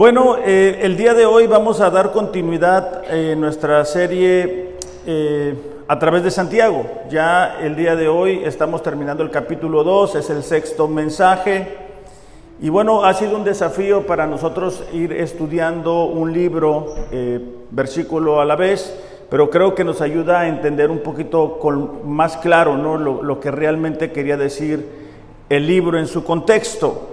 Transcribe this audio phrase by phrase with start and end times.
[0.00, 4.76] Bueno, eh, el día de hoy vamos a dar continuidad en nuestra serie
[5.06, 5.54] eh,
[5.86, 6.86] a través de Santiago.
[7.10, 11.76] Ya el día de hoy estamos terminando el capítulo 2, es el sexto mensaje.
[12.62, 17.38] Y bueno, ha sido un desafío para nosotros ir estudiando un libro, eh,
[17.70, 22.38] versículo a la vez, pero creo que nos ayuda a entender un poquito con, más
[22.38, 22.96] claro ¿no?
[22.96, 24.82] lo que realmente quería decir
[25.50, 27.09] el libro en su contexto.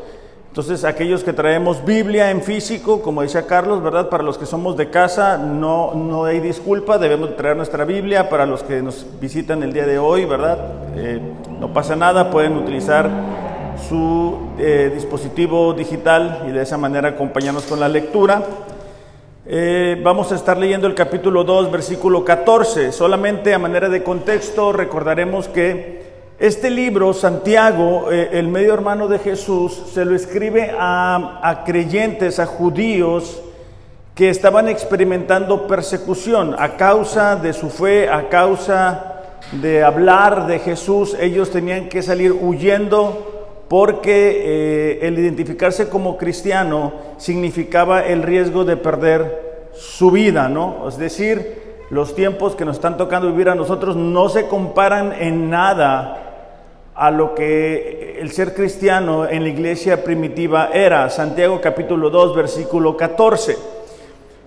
[0.48, 4.10] Entonces, aquellos que traemos Biblia en físico, como decía Carlos, ¿verdad?
[4.10, 8.30] Para los que somos de casa, no, no hay disculpa, debemos traer nuestra Biblia.
[8.30, 10.58] Para los que nos visitan el día de hoy, ¿verdad?
[10.96, 11.22] Eh,
[11.60, 13.10] no pasa nada, pueden utilizar
[13.88, 18.44] su eh, dispositivo digital y de esa manera acompañarnos con la lectura.
[19.46, 22.92] Eh, vamos a estar leyendo el capítulo 2, versículo 14.
[22.92, 26.07] Solamente a manera de contexto, recordaremos que
[26.40, 32.46] este libro, Santiago, eh, el medio hermano de Jesús, se lo escribe a, creyentes, a
[32.46, 33.42] judíos
[34.14, 41.18] que estaban experimentando persecución a causa de su fe, a causa de hablar de Jesús.
[41.20, 48.78] Ellos tenían que salir huyendo porque eh, el identificarse como cristiano significaba el riesgo de
[48.78, 50.88] perder su vida, ¿no?
[50.88, 55.50] Es decir, los tiempos que nos están tocando vivir a nosotros no se comparan en
[55.50, 56.26] nada
[56.98, 61.12] a lo que el ser cristiano en la iglesia primitiva era.
[61.12, 63.56] Santiago capítulo 2, versículo 14.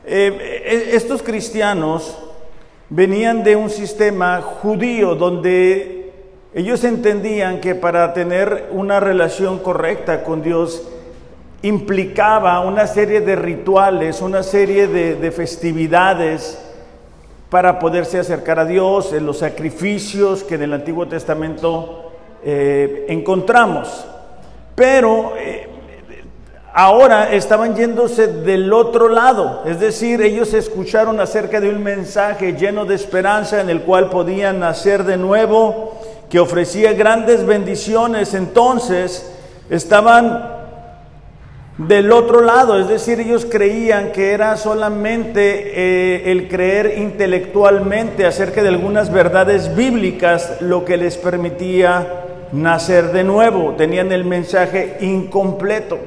[0.05, 2.19] Eh, estos cristianos
[2.89, 6.13] venían de un sistema judío donde
[6.53, 10.83] ellos entendían que para tener una relación correcta con Dios
[11.63, 16.61] implicaba una serie de rituales, una serie de, de festividades
[17.49, 22.10] para poderse acercar a Dios, en los sacrificios que en el Antiguo Testamento
[22.45, 24.07] eh, encontramos.
[24.75, 25.69] Pero eh,
[26.73, 32.85] ahora estaban yéndose del otro lado, es decir, ellos escucharon acerca de un mensaje lleno
[32.85, 36.01] de esperanza en el cual podían nacer de nuevo,
[36.31, 39.33] que ofrecía grandes bendiciones, entonces
[39.69, 40.61] estaban
[41.77, 48.63] del otro lado, es decir, ellos creían que era solamente eh, el creer intelectualmente acerca
[48.63, 55.99] de algunas verdades bíblicas lo que les permitía nacer de nuevo, tenían el mensaje incompleto.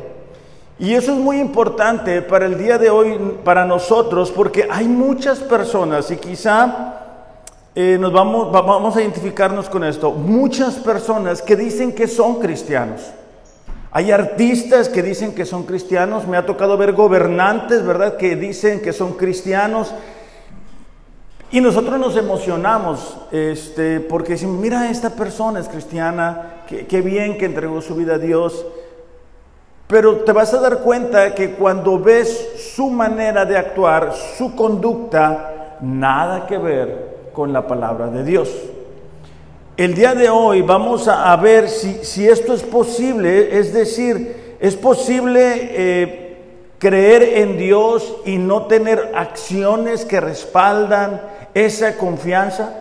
[0.79, 5.39] Y eso es muy importante para el día de hoy, para nosotros, porque hay muchas
[5.39, 6.99] personas, y quizá
[7.75, 13.01] eh, nos vamos, vamos a identificarnos con esto, muchas personas que dicen que son cristianos.
[13.91, 18.81] Hay artistas que dicen que son cristianos, me ha tocado ver gobernantes, ¿verdad?, que dicen
[18.81, 19.93] que son cristianos,
[21.53, 27.45] y nosotros nos emocionamos este, porque decimos, mira, esta persona es cristiana, qué, bien que
[27.45, 28.65] entregó su vida a Dios.
[29.85, 35.77] Pero te vas a dar cuenta que cuando ves su manera de actuar, su conducta,
[35.81, 38.49] nada que ver con la palabra de Dios.
[39.77, 44.75] El día de hoy vamos a, ver si, si, esto es posible, es decir, es
[44.75, 46.22] posible eh,
[46.83, 51.21] creer en Dios y no tener acciones que respaldan
[51.53, 52.73] esa confianza?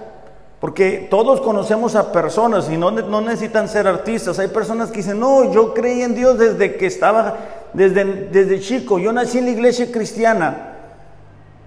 [0.58, 4.41] Porque todos conocemos a personas y no, no, necesitan ser artistas.
[4.41, 7.36] Hay personas que dicen, no, yo creí en Dios desde que estaba,
[7.72, 10.78] desde, desde chico, yo nací en la iglesia cristiana.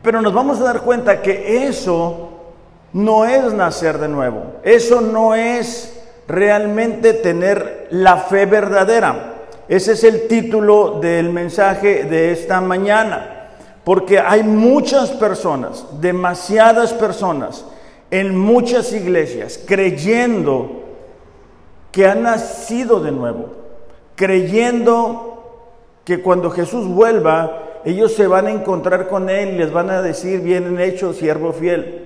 [0.02, 2.32] Pero nos vamos a dar cuenta que eso
[2.92, 4.56] no es nacer de nuevo.
[4.62, 5.94] Eso no es
[6.28, 9.35] realmente tener la fe verdadera.
[9.68, 13.50] Ese es el título del mensaje de esta mañana.
[13.84, 17.66] Porque hay muchas personas, demasiadas personas,
[18.12, 20.84] en muchas iglesias, creyendo
[21.92, 23.50] que han nacido de nuevo,
[24.16, 25.36] creyendo
[26.04, 30.02] que cuando Jesús vuelva, ellos se van a encontrar con Él y les van a
[30.02, 32.06] decir, bien hecho, siervo fiel.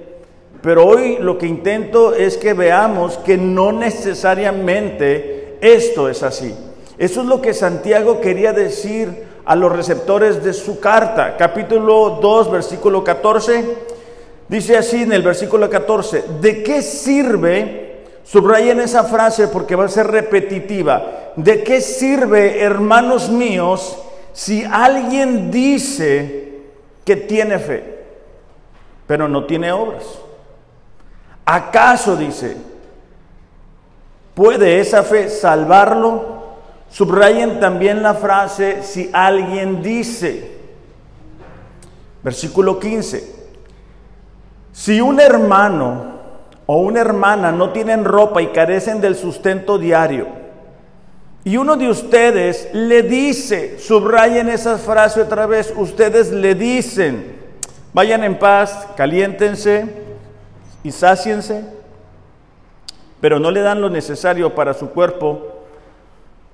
[0.61, 6.53] Pero hoy lo que intento es que veamos que no necesariamente esto es así.
[6.99, 11.37] Eso es lo que Santiago quería decir a los receptores de su carta.
[11.37, 13.63] Capítulo 2, versículo 14.
[14.49, 18.03] Dice así en el versículo 14, ¿de qué sirve?
[18.25, 21.31] Subrayen esa frase porque va a ser repetitiva.
[21.37, 23.97] ¿De qué sirve, hermanos míos,
[24.33, 26.63] si alguien dice
[27.05, 28.03] que tiene fe,
[29.07, 30.03] pero no tiene obras?
[31.45, 32.57] ¿Acaso dice,
[34.35, 36.38] puede esa fe salvarlo?
[36.89, 40.57] Subrayen también la frase si alguien dice,
[42.23, 43.35] versículo 15,
[44.71, 46.19] si un hermano
[46.65, 50.27] o una hermana no tienen ropa y carecen del sustento diario,
[51.43, 57.37] y uno de ustedes le dice, subrayen esa frase otra vez, ustedes le dicen,
[57.93, 59.85] vayan en paz, caliéntense
[60.83, 61.63] y sáciense,
[63.21, 65.58] pero no le dan lo necesario para su cuerpo,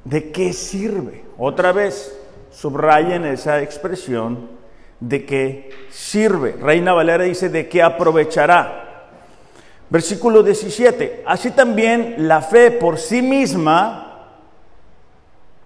[0.05, 1.25] ¿de qué sirve?
[1.37, 2.17] Otra vez,
[2.51, 4.49] subrayen esa expresión,
[5.01, 6.53] ¿de qué sirve?
[6.53, 9.09] Reina Valera dice, ¿de qué aprovechará?
[9.89, 14.01] Versículo 17, así también la fe por sí misma,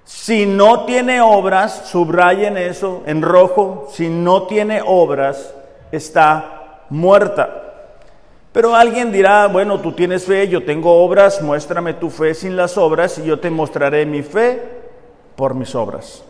[0.04, 5.54] si no tiene obras, subrayen eso en rojo, si no tiene obras,
[5.92, 7.69] está muerta.
[8.52, 12.78] Pero alguien dirá, bueno, tú tienes fe, yo tengo obras, muéstrame tu fe sin las
[12.78, 14.62] obras y yo te mostraré mi fe
[15.36, 16.24] por mis obras.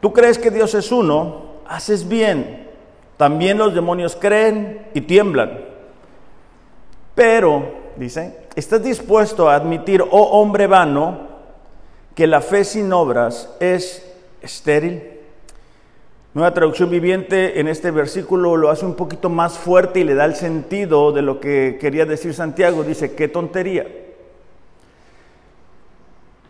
[0.00, 2.68] Tú crees que Dios es uno, haces bien.
[3.16, 5.60] También los demonios creen y tiemblan.
[7.14, 11.34] Pero, dice, ¿estás dispuesto a admitir, oh hombre vano,
[12.14, 14.04] que la fe sin obras es
[14.40, 15.13] estéril.
[16.34, 20.24] Nueva traducción viviente en este versículo lo hace un poquito más fuerte y le da
[20.24, 22.82] el sentido de lo que quería decir Santiago.
[22.82, 23.86] Dice, qué tontería.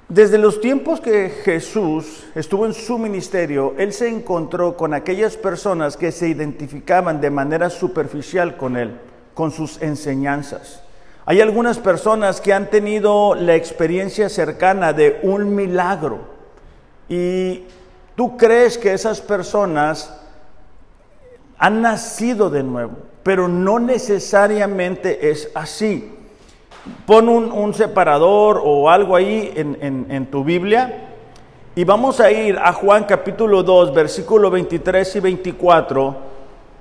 [0.09, 5.99] Desde los tiempos que Jesús estuvo en su ministerio, Él se encontró con aquellas personas
[5.99, 8.99] que se identificaban de manera superficial con Él,
[9.35, 10.83] con sus enseñanzas.
[11.27, 16.21] Hay algunas personas que han tenido la experiencia cercana de un milagro
[17.07, 17.65] y
[18.17, 20.15] tú crees que esas personas
[21.59, 26.11] han nacido de nuevo, pero no necesariamente es así.
[27.07, 31.09] Pon un, separador o algo ahí en, tu Biblia
[31.75, 36.17] y vamos a ir a Juan capítulo 2, versículo 23 y 24,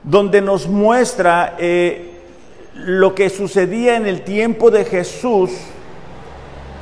[0.03, 1.55] donde nos muestra...
[1.57, 2.09] Eh,
[2.75, 5.51] lo que sucedía en el tiempo de Jesús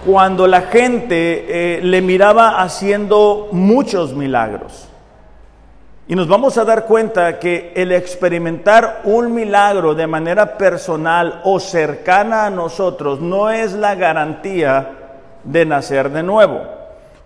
[0.06, 4.88] cuando la gente eh, le miraba haciendo muchos milagros.
[6.08, 11.60] Y nos vamos a dar cuenta que el experimentar un milagro de manera personal o
[11.60, 14.92] cercana a nosotros no es la garantía
[15.44, 16.62] de nacer de nuevo.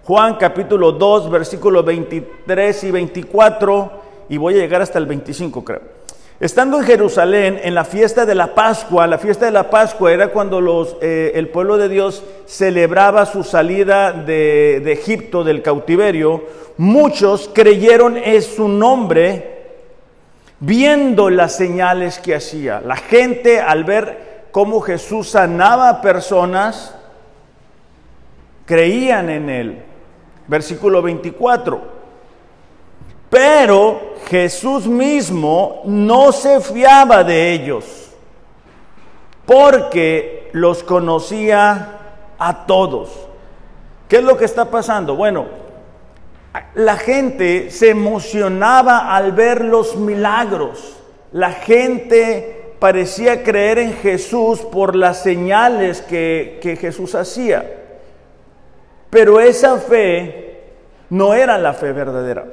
[0.03, 3.91] Juan capítulo 2, versículos 23 y 24,
[4.29, 5.94] y voy a llegar hasta el 25 creo.
[6.37, 10.27] Estando en Jerusalén, en la fiesta de la Pascua, la fiesta de la Pascua era
[10.29, 16.43] cuando eh, el pueblo de Dios celebraba su salida de, de Egipto, del cautiverio,
[16.77, 19.55] muchos creyeron en su nombre
[20.59, 22.81] viendo las señales que hacía.
[22.81, 26.95] La gente al ver cómo Jesús sanaba a personas,
[28.65, 29.83] creían en él.
[30.47, 31.95] Versículo 24.
[33.29, 37.85] Pero Jesús mismo no se fiaba de ellos,
[39.45, 41.99] porque los conocía
[42.39, 43.09] a todos.
[44.07, 45.15] ¿Qué es lo que está pasando?
[45.15, 45.45] Bueno,
[46.73, 50.97] la gente se emocionaba al ver los milagros.
[51.31, 57.65] La gente parecía creer en Jesús por las señales que, Jesús hacía.
[59.09, 60.63] Pero esa fe
[61.09, 62.45] no era la fe verdadera.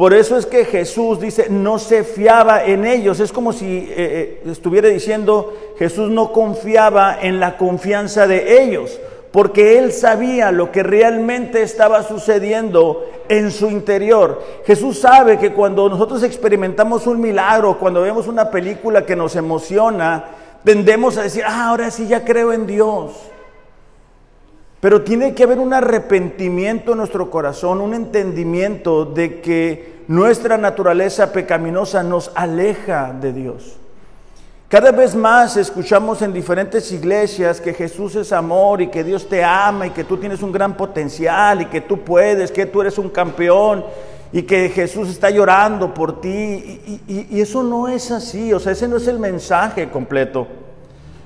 [0.00, 3.20] Por eso es que Jesús dice, no se fiaba en ellos.
[3.20, 8.98] Es como si eh, eh, estuviera diciendo, Jesús no confiaba en la confianza de ellos,
[9.30, 14.42] porque él sabía lo que realmente estaba sucediendo en su interior.
[14.64, 20.24] Jesús sabe que cuando nosotros experimentamos un milagro, cuando vemos una película que nos emociona,
[20.64, 23.12] tendemos a decir, ah, ahora sí ya creo en Dios.
[24.80, 31.32] Pero tiene que haber un arrepentimiento en nuestro corazón, un entendimiento de que nuestra naturaleza
[31.32, 33.76] pecaminosa nos aleja de Dios.
[34.70, 39.42] Cada vez más escuchamos en diferentes iglesias que Jesús es amor y que Dios te
[39.42, 42.96] ama y que tú tienes un gran potencial y que tú puedes, que tú eres
[42.96, 43.84] un campeón
[44.32, 47.00] y que Jesús está llorando por ti.
[47.08, 50.46] Y, eso no es así, o sea, ese no es el mensaje completo.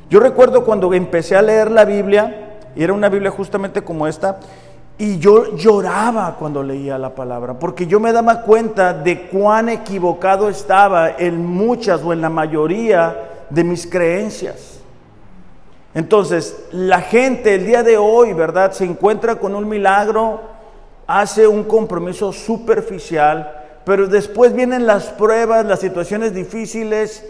[0.09, 2.44] Yo recuerdo cuando empecé a leer la Biblia,
[2.75, 4.39] y era una Biblia justamente como esta.
[4.97, 10.49] Y yo lloraba cuando leía la palabra, porque yo me daba cuenta de cuán equivocado
[10.49, 14.79] estaba en muchas o en la mayoría de mis creencias.
[15.95, 18.73] Entonces, la gente el día de hoy, ¿verdad?
[18.73, 20.41] Se encuentra con un milagro,
[21.07, 27.25] hace un compromiso superficial, pero después vienen las pruebas, las situaciones difíciles,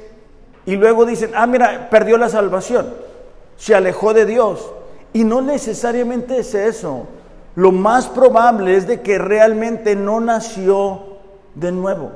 [0.66, 2.94] y luego dicen, ah, mira, perdió la salvación,
[3.56, 4.70] se alejó de Dios.
[5.14, 7.06] Y no necesariamente es eso.
[7.54, 11.04] Lo más probable es de que realmente no nació
[11.54, 12.10] de nuevo,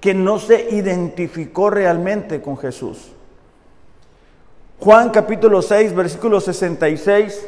[0.00, 3.12] que no se identificó realmente con Jesús.
[4.80, 7.46] Juan capítulo 6, versículo 66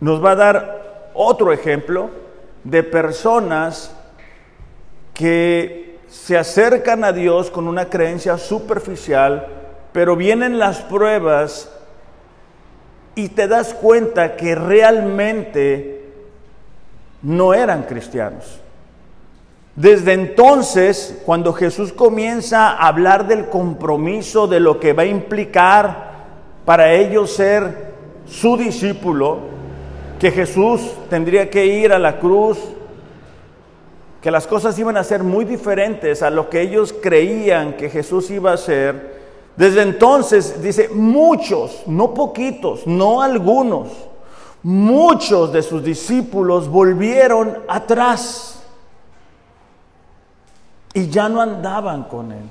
[0.00, 2.10] nos va a dar otro ejemplo
[2.64, 3.94] de personas
[5.14, 9.46] que se acercan a Dios con una creencia superficial,
[9.92, 11.70] pero vienen las pruebas
[13.16, 16.04] y te das cuenta que realmente
[17.22, 18.60] no eran cristianos.
[19.74, 26.14] Desde entonces, cuando Jesús comienza a hablar del compromiso, de lo que va a implicar
[26.64, 27.94] para ellos ser
[28.26, 29.40] su discípulo,
[30.20, 32.58] que Jesús tendría que ir a la cruz,
[34.20, 38.30] que las cosas iban a ser muy diferentes a lo que ellos creían que Jesús
[38.30, 39.15] iba a hacer,
[39.56, 43.88] desde entonces dice, muchos, no poquitos, no algunos,
[44.62, 48.62] muchos de sus discípulos volvieron atrás
[50.92, 52.44] y ya no andaban con él.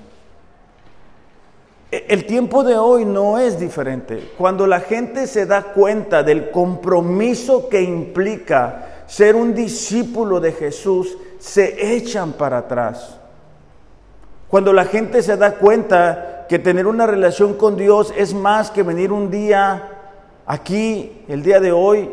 [1.92, 4.34] E, el tiempo de hoy no es diferente.
[4.38, 11.18] Cuando la gente se da cuenta del compromiso que implica ser un discípulo de Jesús,
[11.38, 13.20] se echan para atrás.
[14.48, 18.84] Cuando la gente se da cuenta que tener una relación con Dios es más que
[18.84, 19.90] venir un día
[20.46, 22.10] aquí, el día de hoy,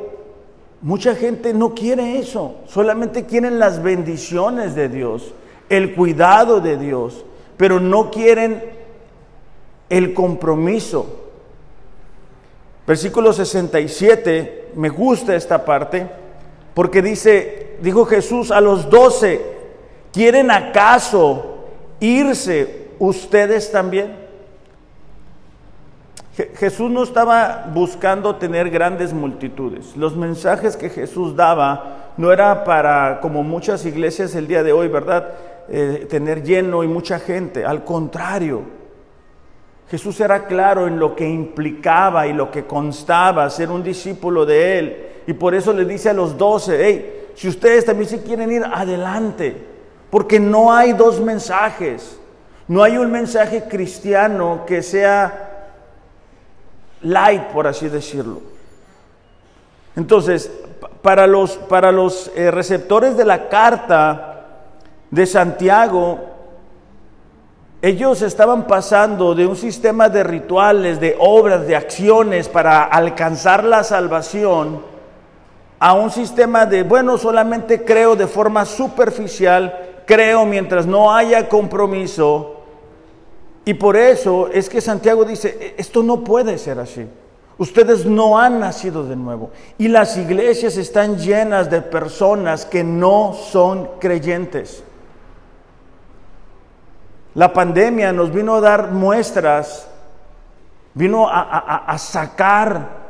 [0.80, 5.34] mucha gente no quiere eso, solamente quieren las bendiciones de Dios
[5.72, 7.24] el cuidado de Dios,
[7.56, 8.62] pero no quieren
[9.88, 11.20] el compromiso.
[12.86, 16.06] Versículo 67, me gusta esta parte,
[16.74, 19.40] porque dice, dijo Jesús a los doce,
[20.12, 21.51] ¿quieren acaso
[22.02, 24.22] irse ustedes también?
[26.54, 29.96] Jesús no estaba buscando tener grandes multitudes.
[29.96, 34.88] Los mensajes que Jesús daba no era para, como muchas iglesias el día de hoy,
[34.88, 35.28] ¿verdad?
[35.68, 37.66] Eh, tener lleno y mucha gente.
[37.66, 38.62] Al contrario,
[39.90, 44.78] Jesús era claro en lo que implicaba y lo que constaba ser un discípulo de
[44.78, 45.06] Él.
[45.26, 48.64] Y por eso le dice a los doce, hey, si ustedes también se quieren ir,
[48.64, 49.71] adelante.
[50.12, 52.20] Porque no hay dos mensajes.
[52.68, 55.70] No hay un mensaje cristiano que sea
[57.00, 58.42] light, por así decirlo.
[59.96, 60.52] Entonces,
[61.00, 64.32] para los, para los eh, receptores de la carta,
[65.10, 66.20] de Santiago,
[67.80, 73.82] ellos estaban pasando de un sistema de rituales, de obras, de acciones para alcanzar la
[73.82, 74.82] salvación,
[75.78, 82.56] a un sistema de, bueno, solamente creo de forma superficial, creo mientras no haya compromiso.
[83.64, 87.06] Y por eso es que Santiago dice, e, esto no puede ser así.
[87.58, 89.50] Ustedes no han nacido de nuevo.
[89.78, 94.82] Y las iglesias están llenas de personas que no son creyentes.
[97.34, 99.88] La pandemia nos vino a dar muestras,
[100.94, 103.02] vino a, sacar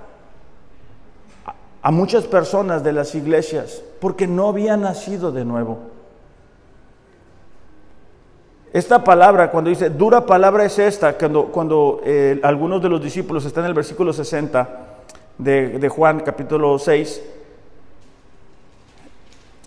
[1.83, 5.92] a muchas personas de las iglesias porque no habían nacido de nuevo.
[8.73, 13.65] Esta palabra, cuando dice dura palabra es esta, cuando, eh, algunos de los discípulos están
[13.65, 14.69] en el versículo 60
[15.37, 17.23] de, de Juan capítulo 6,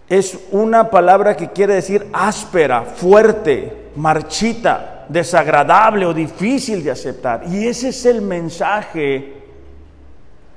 [0.10, 7.44] es una palabra que quiere decir áspera, fuerte, marchita, desagradable o difícil de aceptar.
[7.48, 9.44] Y ese es el mensaje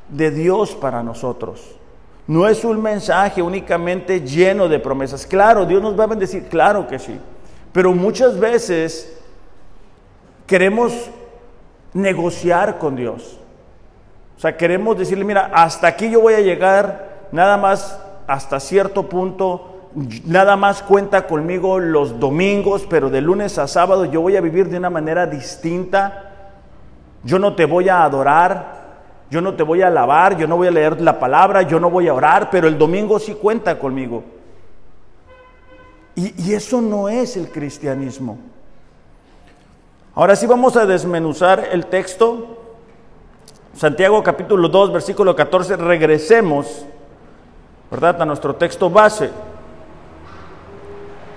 [0.08, 1.76] de Dios para nosotros.
[2.26, 5.26] No es un mensaje únicamente lleno de promesas.
[5.26, 7.18] Claro, Dios nos va a bendecir, claro que sí.
[7.72, 9.18] Pero muchas veces
[10.46, 11.10] queremos
[11.92, 13.38] negociar con Dios.
[14.36, 19.08] O sea, queremos decirle, mira, hasta aquí yo voy a llegar, nada más hasta cierto
[19.08, 19.78] punto
[20.24, 24.68] nada más cuenta conmigo los domingos, pero de lunes a sábado yo voy a vivir
[24.68, 26.24] de una manera distinta.
[27.24, 28.78] Yo no te voy a adorar,
[29.30, 31.90] yo no te voy a alabar, yo no voy a leer la palabra, yo no
[31.90, 34.22] voy a orar, pero el domingo sí cuenta conmigo.
[36.18, 38.38] Y, eso no es el cristianismo.
[40.16, 42.58] Ahora sí vamos a desmenuzar el texto.
[43.76, 45.76] Santiago capítulo 2, versículo 14.
[45.76, 46.84] Regresemos
[47.88, 48.20] ¿verdad?
[48.20, 49.30] A nuestro texto base.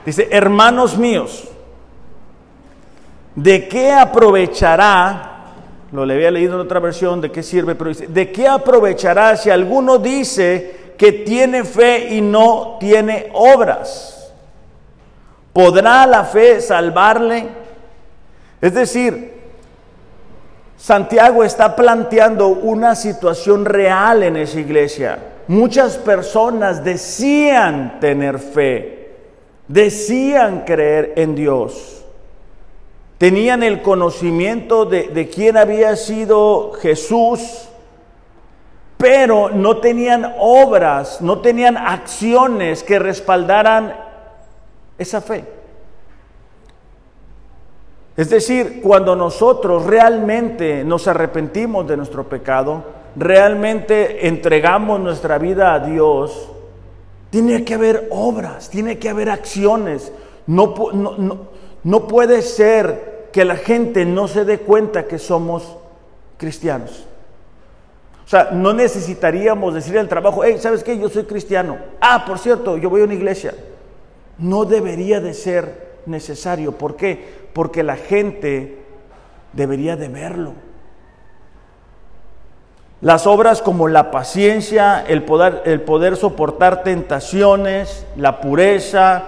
[0.03, 1.47] Dice, hermanos míos,
[3.35, 5.27] ¿de qué aprovechará?
[5.91, 7.75] Lo le había leído en otra versión, ¿de qué sirve?
[7.75, 14.20] Pero dice, ¿de qué aprovechará si alguno dice que tiene fe y no tiene obras?
[15.53, 17.47] ¿Podrá la fe salvarle?
[18.61, 19.41] Es decir,
[20.77, 25.19] Santiago está planteando una situación real en esa iglesia
[25.51, 29.09] muchas personas decían tener fe,
[29.67, 32.05] decían creer en Dios,
[33.17, 37.67] tenían el conocimiento de, quién había sido Jesús,
[38.97, 43.93] pero no tenían obras, no tenían acciones que respaldaran
[45.01, 45.43] esa fe.
[48.15, 52.83] Es decir, cuando nosotros realmente nos arrepentimos de nuestro pecado,
[53.15, 56.49] realmente entregamos nuestra vida a Dios,
[57.29, 60.11] tiene que haber obras, tiene que haber acciones.
[60.45, 60.75] No,
[61.83, 65.77] no, puede ser que la gente no se dé cuenta que somos
[66.37, 67.05] cristianos.
[68.25, 70.97] O sea, no necesitaríamos decir al trabajo, hey, ¿sabes qué?
[70.97, 71.77] Yo soy cristiano.
[71.99, 73.53] Ah, por cierto, yo voy a una iglesia.
[74.41, 76.73] No debería de ser necesario.
[76.73, 77.47] ¿Por qué?
[77.53, 78.79] Porque la gente
[79.53, 80.53] debería de verlo.
[83.01, 89.23] Las obras como la paciencia, el poder, el poder soportar tentaciones, la pureza,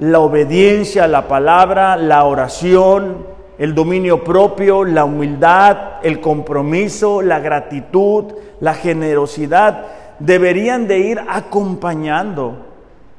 [0.00, 3.26] la obediencia a la palabra, la oración,
[3.58, 9.86] el dominio propio, la humildad, el compromiso, la gratitud, la generosidad,
[10.18, 12.73] deberían de ir acompañando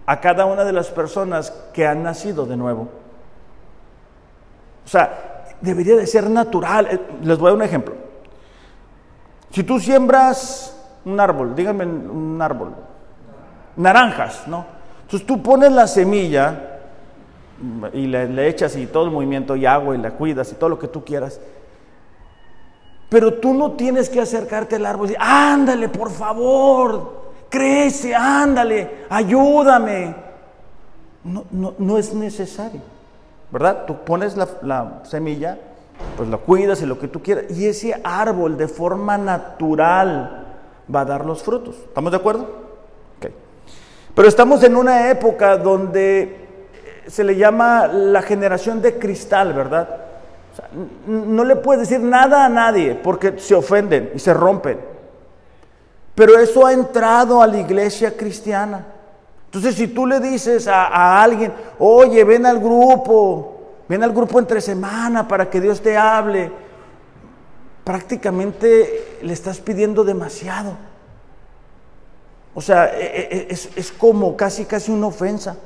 [0.05, 2.87] a cada una de las personas que han nacido de nuevo.
[4.85, 6.87] O sea, debería de ser natural.
[6.91, 7.95] Eh, les voy a dar un ejemplo.
[9.51, 12.75] Si tú siembras un árbol, díganme un árbol,
[13.77, 14.65] naranjas, ¿no?
[15.03, 16.79] Entonces tú pones la semilla
[17.93, 20.79] y le, echas y todo el movimiento y agua y la cuidas y todo lo
[20.79, 21.39] que tú quieras.
[23.07, 29.05] Pero tú no tienes que acercarte al árbol y decir, ándale, por favor, crece, ándale,
[29.09, 30.15] ayúdame.
[31.23, 32.81] No, no, es necesario,
[33.51, 33.85] ¿verdad?
[33.87, 35.57] Tú pones la, la semilla
[36.17, 37.45] pues lo cuidas y lo que tú quieras.
[37.49, 40.45] Y ese árbol de forma natural
[40.93, 41.75] va a dar los frutos.
[41.75, 42.47] ¿Estamos de acuerdo?
[43.17, 43.33] Okay.
[44.13, 46.45] Pero estamos en una época donde
[47.07, 50.01] se le llama la generación de cristal, ¿verdad?
[51.05, 54.94] no le puedes decir nada a nadie porque se ofenden y se rompen.
[56.15, 58.85] Pero eso ha entrado a la iglesia cristiana.
[59.45, 63.55] Entonces, si tú le dices a, alguien, oye, ven al grupo,
[63.87, 66.51] Ven al grupo entre semana para que Dios te hable.
[67.83, 70.75] Prácticamente le estás pidiendo demasiado.
[72.55, 75.57] O sea, e, e, e, es, es como casi, casi una ofensa.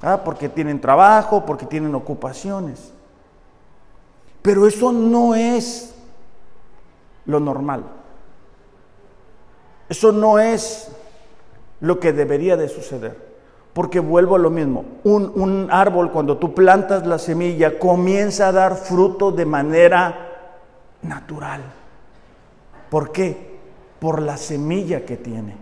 [0.00, 2.92] Ah, porque tienen trabajo, porque tienen ocupaciones.
[4.40, 5.94] Pero eso no es
[7.26, 7.84] lo normal.
[9.88, 10.88] Eso no es
[11.80, 13.34] lo que debería de suceder.
[13.72, 18.76] Porque vuelvo a lo mismo, un, árbol cuando tú plantas la semilla comienza a dar
[18.76, 20.30] fruto de manera
[21.02, 21.60] natural.
[22.88, 23.58] ¿Por qué?
[23.98, 25.56] Por la semilla que tiene.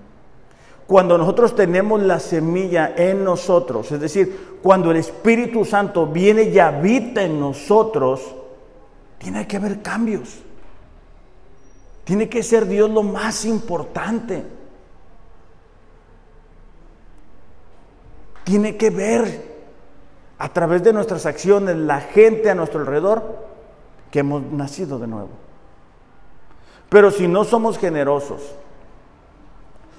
[0.87, 6.59] Cuando nosotros tenemos la semilla en nosotros, es decir, cuando el Espíritu Santo viene y
[6.59, 8.35] habita en nosotros,
[9.17, 10.41] tiene que haber cambios.
[12.05, 14.45] Tiene que ser Dios lo más importante.
[18.45, 19.53] tiene que ver
[20.39, 23.23] a través de nuestras acciones la gente a nuestro alrededor
[24.11, 25.31] que hemos nacido de nuevo.
[26.89, 28.43] Pero si no somos generosos,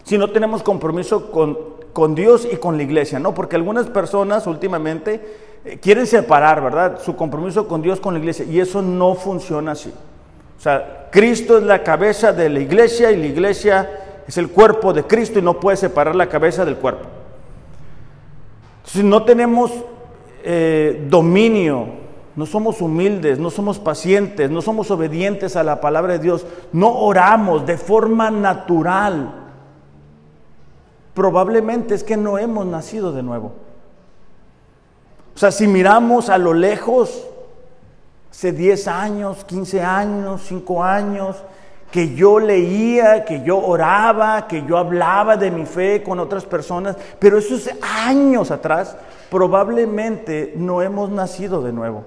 [0.04, 1.58] si no tenemos compromiso con,
[1.94, 3.34] con Dios y con la iglesia, ¿no?
[3.34, 7.00] Porque algunas personas últimamente eh, quieren separar, ¿verdad?
[7.02, 9.94] Su compromiso con Dios, con la iglesia, y eso no funciona así.
[10.64, 14.94] O sea, Cristo es la cabeza de la iglesia y la iglesia es el cuerpo
[14.94, 17.04] de Cristo y no puede separar la cabeza del cuerpo.
[18.86, 19.74] Si no tenemos
[20.42, 21.88] eh, dominio,
[22.38, 26.98] no somos humildes, no somos pacientes, no somos obedientes a la palabra de Dios, no
[26.98, 29.34] oramos de forma natural,
[31.14, 33.52] probablemente es que no hemos nacido de nuevo.
[35.36, 37.28] O sea, si miramos a lo lejos,
[38.34, 41.38] hace 10 años, 15 años, 5 años,
[41.92, 46.98] que yo leía, que yo oraba, que yo hablaba de mi fe con otras personas,
[47.20, 48.98] pero esos años atrás
[49.30, 52.06] probablemente no hemos nacido de nuevo.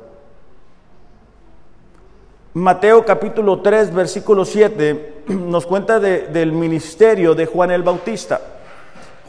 [2.54, 8.40] Mateo capítulo 3, versículo 7 nos cuenta del ministerio de Juan el Bautista.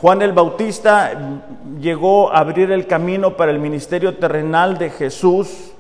[0.02, 1.12] Juan el Bautista
[1.80, 5.74] llegó a abrir el camino para el ministerio terrenal de Jesús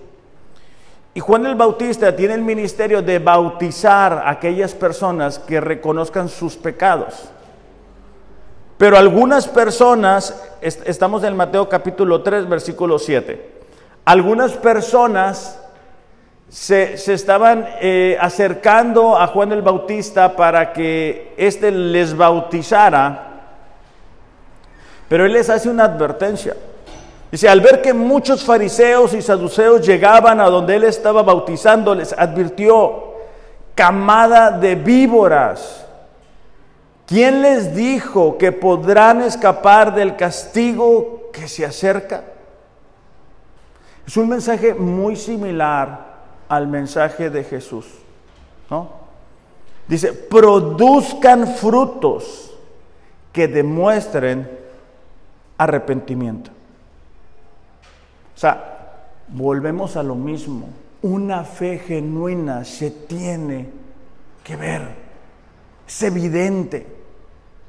[1.18, 6.56] y Juan el Bautista tiene el ministerio de bautizar a aquellas personas que reconozcan sus
[6.56, 7.32] pecados.
[8.78, 13.50] Pero algunas personas, estamos en Mateo capítulo 3, versículo 7,
[14.06, 15.60] algunas personas
[16.50, 23.56] se, estaban eh, acercando a Juan el Bautista para que éste les bautizara,
[25.10, 26.56] pero él les hace una advertencia.
[27.32, 32.14] Dice, al ver que muchos fariseos y saduceos llegaban a donde él estaba bautizando, les
[32.14, 33.14] advirtió,
[33.76, 35.88] camada de víboras,
[37.08, 42.26] ¿Quién les dijo que podrán escapar del castigo que se acerca?
[44.06, 46.18] Es un mensaje muy similar
[46.50, 47.86] al mensaje de Jesús,
[48.70, 48.90] ¿no?
[49.88, 52.54] Dice, produzcan frutos
[53.32, 54.50] que demuestren
[55.58, 56.52] arrepentimiento.
[58.38, 60.70] O sea, volvemos a lo mismo.
[61.02, 63.68] Una fe genuina se tiene
[64.44, 64.84] que ver.
[65.88, 66.86] Es evidente,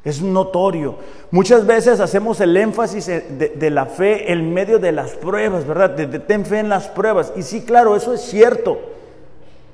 [0.05, 0.97] es notorio.
[1.31, 5.89] Muchas veces hacemos el énfasis de, la fe en medio de las pruebas, ¿verdad?
[5.89, 7.33] De, de, ten fe en las pruebas.
[7.35, 8.79] Y sí, claro, eso es cierto.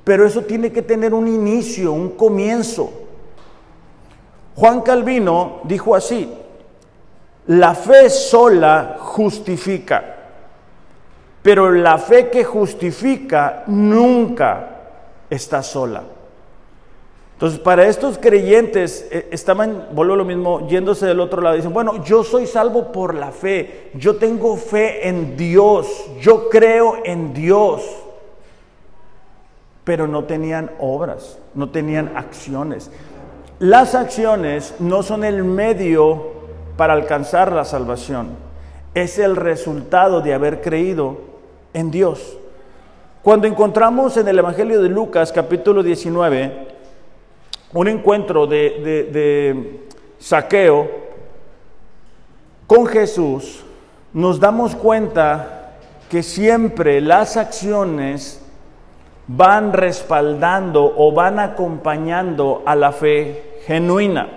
[0.05, 2.89] Pero eso tiene que tener un inicio, un comienzo.
[4.55, 6.31] Juan Calvino dijo así,
[7.47, 10.14] la fe sola justifica,
[11.45, 14.67] pero la fe que justifica nunca
[15.29, 16.01] está sola.
[17.33, 22.03] Entonces, para estos creyentes, eh, estaban, vuelvo lo mismo, yéndose del otro lado, dicen, bueno,
[22.03, 27.83] yo soy salvo por la fe, yo tengo fe en Dios, yo creo en Dios,
[29.83, 32.89] pero no tenían obras, no tenían acciones.
[33.59, 36.23] Las acciones no son el medio
[36.75, 38.29] para alcanzar la salvación.
[38.95, 41.34] Es el resultado de haber creído
[41.75, 42.37] en Dios.
[43.21, 46.67] Cuando encontramos en el Evangelio de Lucas capítulo 19
[47.73, 49.81] un encuentro de,
[50.17, 50.89] saqueo
[52.65, 53.65] con Jesús,
[54.13, 55.73] nos damos cuenta
[56.09, 58.41] que siempre las acciones
[59.27, 64.29] van respaldando o van acompañando a la fe genuina.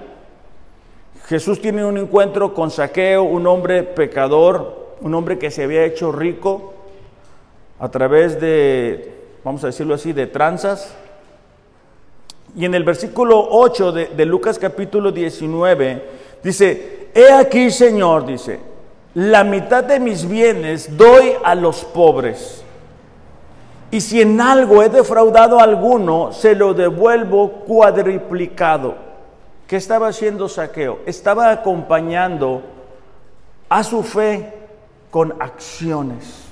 [1.27, 6.11] Jesús tiene un encuentro con Saqueo, un hombre pecador, un hombre que se había hecho
[6.11, 6.75] rico
[7.79, 9.15] a través de,
[9.45, 10.95] vamos a decirlo así, de tranzas.
[12.57, 16.03] Y en el versículo 8 de, de Lucas capítulo 19
[16.43, 18.61] dice, he aquí Señor, dice,
[19.15, 22.65] la mitad de mis bienes doy a los pobres.
[23.91, 28.95] Y si en algo he defraudado a alguno, se lo devuelvo cuadriplicado.
[29.67, 31.01] ¿Qué estaba haciendo Saqueo?
[31.07, 32.63] Estaba acompañando
[33.69, 34.53] a su fe
[35.11, 36.48] con acciones.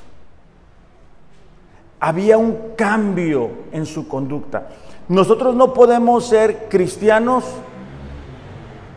[1.98, 4.68] Había un cambio en su conducta.
[5.08, 7.44] Nosotros no podemos ser cristianos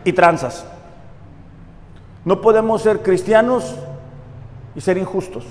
[0.04, 0.66] y tranzas.
[2.24, 3.74] No podemos ser cristianos
[4.74, 5.44] y ser injustos.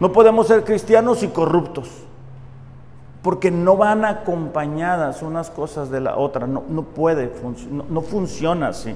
[0.00, 2.06] No podemos ser cristianos y corruptos
[3.26, 7.28] porque no van acompañadas unas cosas de la otra, no, puede,
[7.90, 8.94] no, funciona así.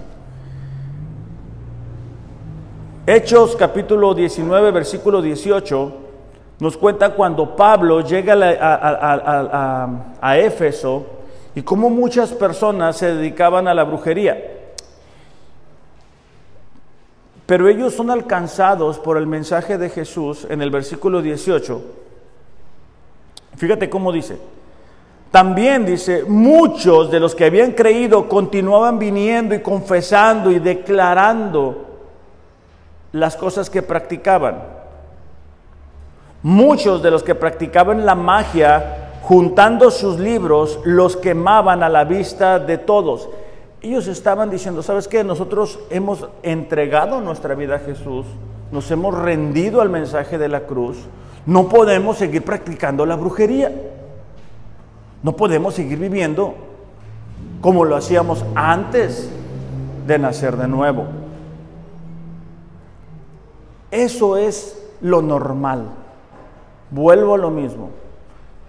[3.08, 5.92] Hechos capítulo 19, versículo 18,
[6.60, 8.34] nos cuenta cuando Pablo llega
[10.20, 11.06] a, Éfeso
[11.54, 14.38] y cómo muchas personas se dedicaban a la brujería.
[17.46, 21.82] Pero ellos son alcanzados por el mensaje de Jesús en el versículo 18
[23.60, 24.38] Fíjate cómo dice.
[25.30, 31.86] También dice, muchos de los que habían creído continuaban viniendo y confesando y declarando
[33.12, 34.79] las cosas que practicaban.
[36.42, 42.58] Muchos de los que practicaban la magia, juntando sus libros, los quemaban a la vista
[42.58, 43.28] de todos.
[43.82, 45.24] Ellos estaban diciendo, ¿sabes qué?
[45.24, 48.26] Nosotros hemos entregado nuestra vida a Jesús,
[48.72, 50.98] nos hemos rendido al mensaje de la cruz,
[51.46, 53.72] no podemos seguir practicando la brujería.
[55.22, 56.54] No podemos seguir viviendo
[57.60, 59.30] como lo hacíamos antes
[60.06, 61.04] de nacer de nuevo.
[63.90, 65.90] Eso es lo normal.
[66.90, 67.90] Vuelvo a lo mismo.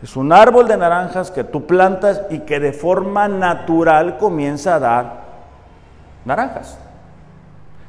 [0.02, 4.80] Es un árbol de naranjas que tú plantas y que de forma natural comienza a
[4.80, 5.22] dar
[6.26, 6.78] naranjas.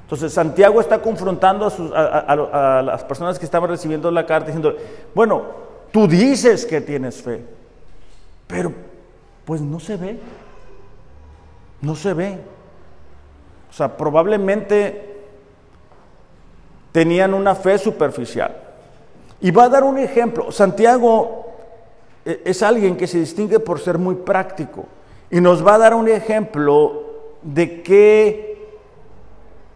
[0.03, 4.77] Entonces Santiago está confrontando a, las personas que estaban recibiendo la carta diciendo,
[5.15, 5.43] bueno,
[5.91, 7.43] tú dices que tienes fe,
[8.47, 8.75] pero
[9.47, 10.21] pues no se ve,
[11.81, 12.39] no se ve.
[13.71, 15.25] O sea, probablemente
[16.93, 18.55] tenían una fe superficial.
[19.43, 20.51] Y va a dar un ejemplo.
[20.51, 21.47] Santiago
[22.25, 24.87] eh, es alguien que se distingue por ser muy práctico
[25.31, 27.03] y nos va a dar un ejemplo
[27.43, 28.53] de qué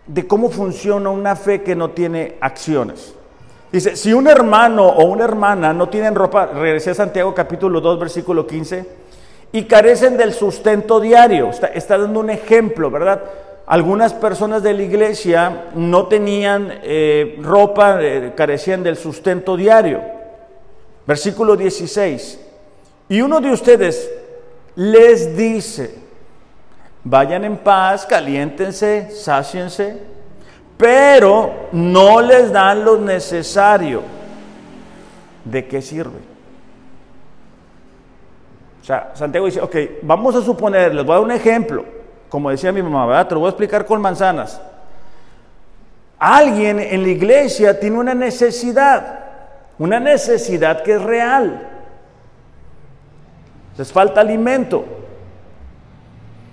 [0.07, 3.15] de cómo funciona una fe que no tiene acciones.
[3.73, 7.99] Dice, si un hermano o una hermana no tienen ropa, regresé a Santiago capítulo 2,
[7.99, 8.87] versículo 15,
[9.53, 13.23] y carecen del sustento diario, está, dando un ejemplo, ¿verdad?
[13.67, 20.01] Algunas personas de la iglesia no tenían eh, ropa, eh, carecían del sustento diario.
[21.05, 22.41] Versículo 16,
[23.09, 24.11] y uno de ustedes
[24.75, 25.95] les dice,
[27.05, 29.97] vayan en paz, caliéntense, sáciense,
[30.77, 34.03] pero no les dan lo necesario.
[35.45, 36.19] ¿De qué sirve?
[38.83, 41.85] O sea, Santiago dice, ok, vamos a suponer, les voy a dar un ejemplo,
[42.37, 43.27] como decía mi mamá.
[43.27, 44.61] Te lo voy a explicar con manzanas.
[46.19, 49.21] Alguien en la iglesia tiene una necesidad,
[49.79, 51.67] una necesidad que es real.
[53.79, 54.85] Les falta alimento.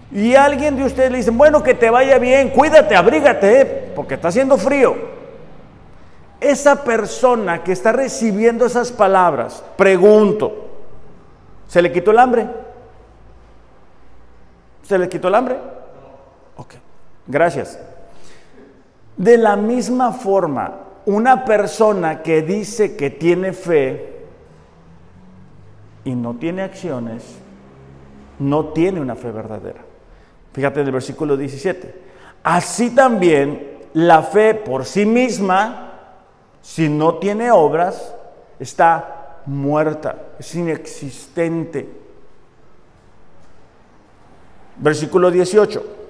[0.10, 4.30] Y alguien de ustedes le dice, bueno, que te vaya bien, cuídate, abrígate, porque está
[4.30, 4.96] haciendo frío.
[6.40, 10.66] Esa persona que está recibiendo esas palabras, pregunto,
[11.68, 12.48] ¿se le quitó el hambre?
[14.84, 15.73] ¿Se le quitó el hambre?
[17.28, 17.80] Gracias.
[19.18, 24.26] De la misma forma, una persona que dice que tiene fe
[26.04, 27.24] y no tiene acciones,
[28.40, 29.82] no tiene una fe verdadera.
[30.54, 32.02] Fíjate en el versículo 17.
[32.44, 35.92] Así también la fe por sí misma,
[36.62, 38.16] si no tiene obras,
[38.60, 41.88] está muerta, es inexistente.
[44.78, 46.03] Versículo 18.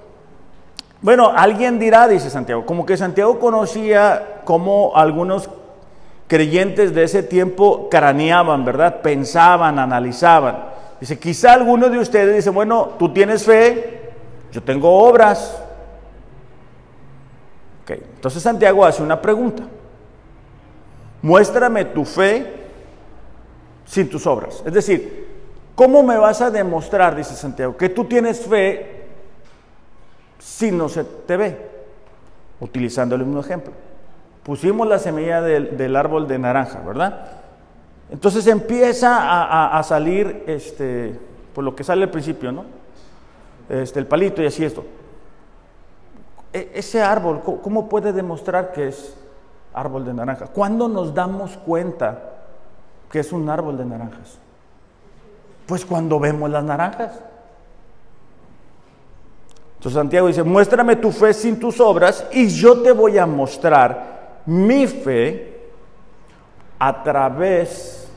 [1.04, 5.50] Bueno, alguien dirá, dice Santiago, como que Santiago conocía cómo algunos
[6.26, 9.02] creyentes de ese tiempo craneaban, ¿verdad?
[9.02, 10.64] Pensaban, analizaban.
[10.98, 14.12] Dice, quizá alguno de ustedes dice, bueno, tú tienes fe,
[14.50, 15.62] yo tengo obras.
[17.86, 19.62] Entonces Santiago hace una pregunta.
[21.20, 22.50] Muéstrame tu fe
[23.84, 24.62] sin tus obras.
[24.64, 25.28] Es decir,
[25.74, 28.93] ¿cómo me vas a demostrar, dice Santiago, que tú tienes fe
[30.44, 31.70] si no se te ve?
[32.60, 33.72] Utilizando el mismo ejemplo.
[34.42, 37.26] Pusimos la semilla del, árbol de naranja, ¿verdad?
[38.10, 41.18] Entonces empieza a, a salir, este,
[41.54, 42.64] por lo que sale al principio, ¿no?
[43.68, 44.84] este, el palito y así esto.
[46.52, 49.16] E, ese árbol, ¿cómo puede demostrar que es
[49.72, 50.46] árbol de naranja?
[50.48, 52.18] ¿Cuándo nos damos cuenta
[53.10, 54.38] que es un árbol de naranjas?
[55.66, 57.20] Pues cuando vemos las naranjas.
[59.84, 64.40] Entonces Santiago dice, muéstrame tu fe sin tus obras y yo te voy a mostrar
[64.46, 65.60] mi fe
[66.78, 68.08] a través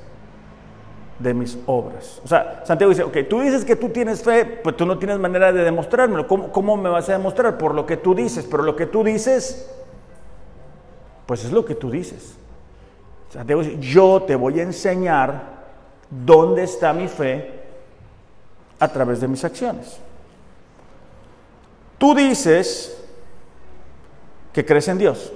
[1.20, 2.22] de mis obras.
[2.24, 5.20] O sea, Santiago dice, ok, tú dices que tú tienes fe, pues tú no tienes
[5.20, 6.26] manera de demostrármelo.
[6.26, 7.58] ¿Cómo, me vas a demostrar?
[7.58, 9.70] Por lo que tú dices, pero lo que tú dices,
[11.26, 12.38] pues es lo que tú dices.
[13.30, 15.42] Santiago dice, yo te voy a enseñar
[16.10, 17.60] dónde está mi fe
[18.80, 20.00] a través de mis acciones.
[21.98, 22.98] Tú dices
[24.54, 25.32] que crees en Dios,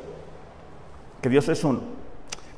[1.22, 1.82] que Dios es uno.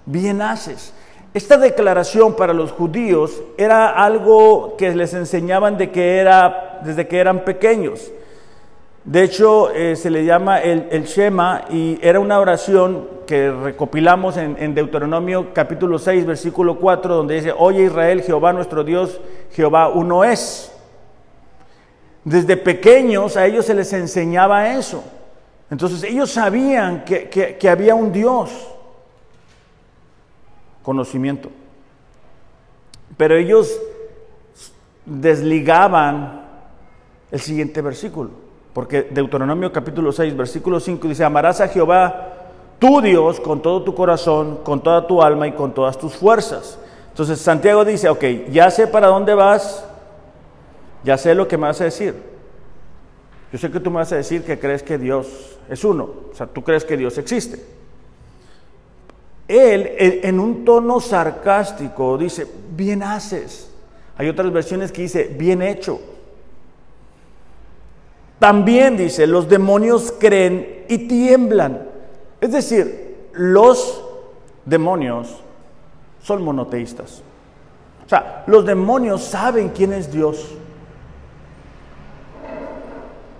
[0.06, 0.94] Bien haces.
[1.34, 7.18] Esta declaración para los judíos era algo que les enseñaban de que era desde que
[7.18, 8.12] eran pequeños.
[9.06, 14.56] De hecho, eh, se le llama el, Shema y era una oración que recopilamos en,
[14.60, 19.20] en, Deuteronomio capítulo 6, versículo 4, donde dice, oye Israel, Jehová nuestro Dios,
[19.52, 20.73] Jehová uno es.
[22.24, 25.04] Desde pequeños a ellos se les enseñaba eso.
[25.70, 28.52] Entonces ellos sabían que, que había un Dios
[30.84, 31.50] conocimiento.
[33.18, 33.80] Pero ellos
[35.06, 36.44] desligaban
[37.32, 38.30] el siguiente versículo,
[38.74, 42.34] porque Deuteronomio capítulo 6, versículo 5 dice, amarás a Jehová
[42.80, 46.78] tu Dios con todo tu corazón, con toda tu alma y con todas tus fuerzas.
[47.10, 49.86] Entonces Santiago dice, ok, ya sé para dónde vas,
[51.04, 52.16] ya sé lo que me vas a decir.
[53.52, 56.36] Yo sé que tú me vas a decir que crees que Dios es uno, o
[56.36, 57.64] sea, tú crees que Dios existe.
[59.48, 63.70] Él, en un tono sarcástico, dice, bien haces.
[64.18, 66.00] Hay otras versiones que dice, bien hecho.
[68.40, 71.88] También dice, los demonios creen y tiemblan.
[72.42, 74.04] Es decir, los
[74.66, 75.38] demonios
[76.22, 77.22] son monoteístas.
[78.06, 80.56] O sea, los demonios saben quién es Dios.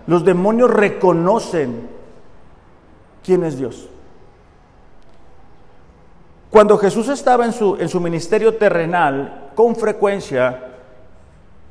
[0.08, 1.88] Los demonios reconocen
[3.24, 3.90] quién es Dios.
[6.50, 10.74] Cuando Jesús estaba en su, en su ministerio terrenal, con frecuencia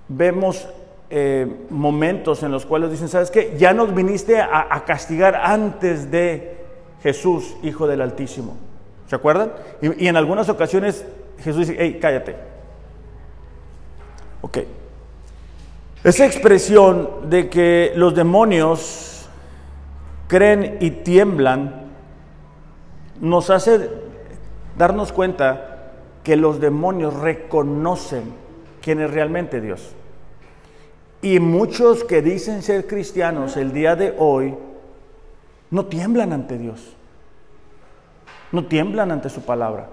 [0.08, 0.68] vemos
[1.08, 3.54] eh, momentos en los cuales dicen, ¿sabes qué?
[3.58, 6.56] Ya nos viniste a, castigar antes de
[7.02, 8.56] Jesús, Hijo del Altísimo.
[9.06, 9.52] ¿Se acuerdan?
[9.82, 11.04] Y, en algunas ocasiones
[11.38, 12.34] Jesús dice, hey, cállate.
[14.40, 14.58] Ok.
[16.04, 19.28] Esa expresión de que los demonios
[20.26, 21.92] creen y tiemblan
[23.20, 23.88] nos hace
[24.76, 25.92] darnos cuenta
[26.24, 28.34] que los demonios reconocen
[28.80, 29.94] quién es realmente Dios.
[31.20, 34.56] Y muchos que dicen ser cristianos el día de hoy
[35.70, 36.96] no tiemblan ante Dios.
[38.50, 39.88] No tiemblan ante su palabra.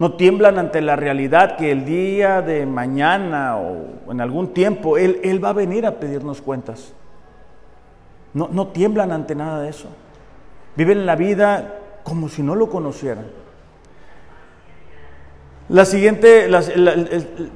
[0.00, 5.20] No tiemblan ante la realidad que el día de mañana o en algún tiempo Él,
[5.22, 6.94] él va a venir a pedirnos cuentas.
[8.32, 9.88] No, no tiemblan ante nada de eso.
[10.74, 13.26] Viven la vida como si no lo conocieran.
[15.68, 16.48] La siguiente,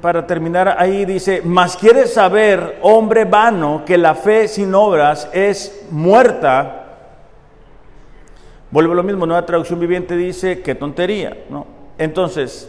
[0.02, 5.86] para terminar ahí dice, mas quieres saber, hombre vano, que la fe sin obras es
[5.90, 6.98] muerta.
[8.70, 11.73] Vuelve lo mismo, nueva traducción viviente dice, qué tontería, ¿no?
[11.98, 12.68] Entonces,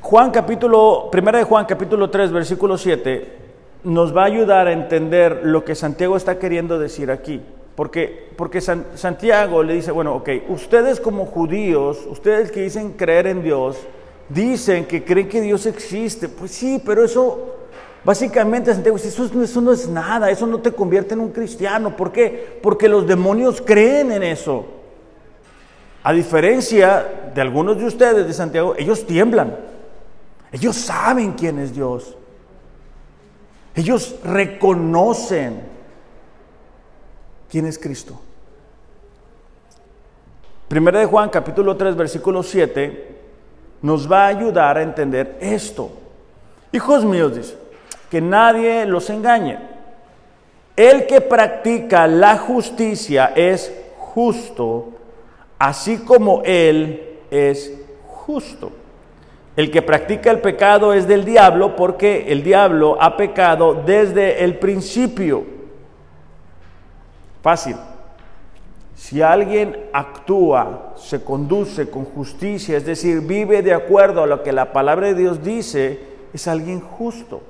[0.00, 3.36] Juan capítulo, primera de Juan capítulo 3, versículo 7,
[3.84, 7.42] nos va a ayudar a entender lo que Santiago está queriendo decir aquí.
[7.74, 13.42] Porque, porque Santiago le dice, bueno, ok, ustedes como judíos, ustedes que dicen creer en
[13.42, 13.76] Dios,
[14.28, 16.28] dicen que creen que Dios existe.
[16.28, 17.56] Pues sí, pero eso,
[18.04, 21.96] básicamente Santiago dice, eso, eso no es nada, eso no te convierte en un cristiano.
[21.96, 22.58] ¿Por qué?
[22.62, 24.77] Porque los demonios creen en eso.
[26.08, 29.54] A diferencia de algunos de ustedes de Santiago, ellos tiemblan.
[30.50, 32.16] Ellos saben quién es Dios.
[33.74, 35.60] Ellos reconocen
[37.50, 38.18] quién es Cristo.
[40.66, 43.16] Primera de Juan capítulo 3 versículo 7
[43.82, 45.90] nos va a ayudar a entender esto.
[46.72, 47.58] Hijos míos, dice,
[48.10, 49.58] que nadie los engañe.
[50.74, 54.94] El que practica la justicia es justo,
[55.58, 57.72] así como Él es
[58.06, 58.72] justo.
[59.56, 64.58] El que practica el pecado es del diablo porque el diablo ha pecado desde el
[64.58, 65.44] principio.
[67.42, 67.74] Fácil.
[68.94, 74.52] Si alguien actúa, se conduce con justicia, es decir, vive de acuerdo a lo que
[74.52, 76.00] la palabra de Dios dice,
[76.32, 77.42] es alguien justo,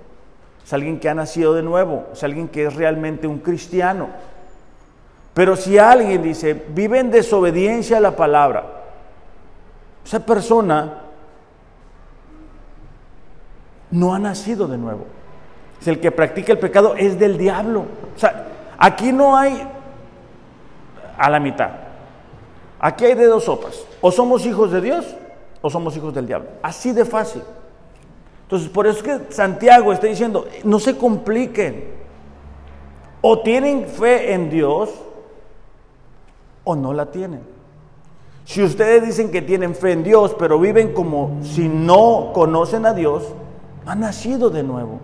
[0.65, 4.09] es alguien que ha nacido de nuevo, es alguien que es realmente un cristiano.
[5.39, 8.83] Pero si alguien dice, vive en desobediencia a la palabra,
[10.05, 11.03] esa persona
[13.93, 15.07] no ha nacido de nuevo.
[15.81, 17.85] Es el que practica el pecado es del diablo.
[18.17, 18.49] O sea,
[18.79, 19.63] aquí no hay
[21.17, 21.71] a la mitad.
[22.81, 23.85] Aquí hay de dos sopas.
[24.01, 25.07] O somos hijos de Dios
[25.61, 26.49] o somos hijos del diablo.
[26.65, 27.45] Así de fácil.
[28.43, 31.85] Entonces, por eso es que Santiago está diciendo, no se compliquen.
[33.21, 35.05] O tienen fe en Dios
[36.65, 37.41] o no la tienen.
[38.45, 42.95] Si ustedes dicen que tienen fe en Dios, pero viven como si no conocen a
[42.95, 43.25] Dios,
[43.85, 45.01] ha nacido de nuevo.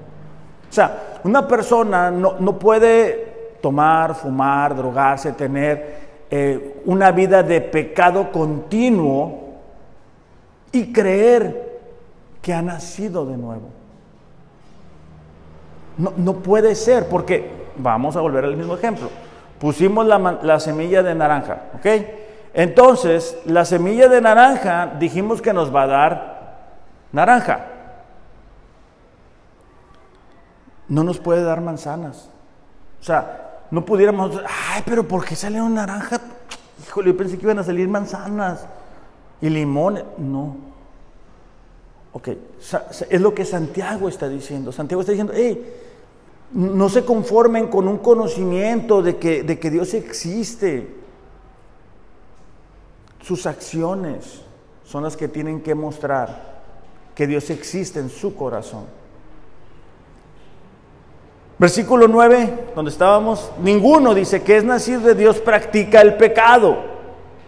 [0.71, 5.99] O sea, una persona no, puede tomar, fumar, drogarse, tener
[6.31, 9.41] eh, una vida de pecado continuo
[10.73, 11.81] y creer
[12.41, 13.69] que ha nacido de nuevo.
[15.99, 19.11] No, no puede ser, porque vamos a volver al mismo ejemplo.
[19.59, 21.87] Pusimos la, la semilla de naranja, ¿ok?
[22.55, 26.35] Entonces, la semilla de naranja dijimos que nos va a dar
[27.13, 27.75] naranja.
[30.89, 32.29] no nos puede dar manzanas.
[33.01, 36.21] O sea, no pudiéramos, ay, pero ¿por qué sale una naranja?
[36.87, 38.67] Híjole, yo pensé que iban a salir manzanas
[39.41, 40.05] y limones.
[40.19, 40.57] No.
[42.13, 42.29] Ok,
[43.11, 44.71] es lo que Santiago está diciendo.
[44.71, 45.83] Santiago está diciendo, hey,
[46.55, 50.89] no se conformen con un conocimiento de que, de que Dios existe.
[53.21, 54.43] Sus acciones
[54.85, 56.63] son las que tienen que mostrar
[57.15, 58.85] que Dios existe en su corazón.
[61.59, 66.77] Versículo 9, donde estábamos, ninguno dice que es nacido de Dios practica el pecado,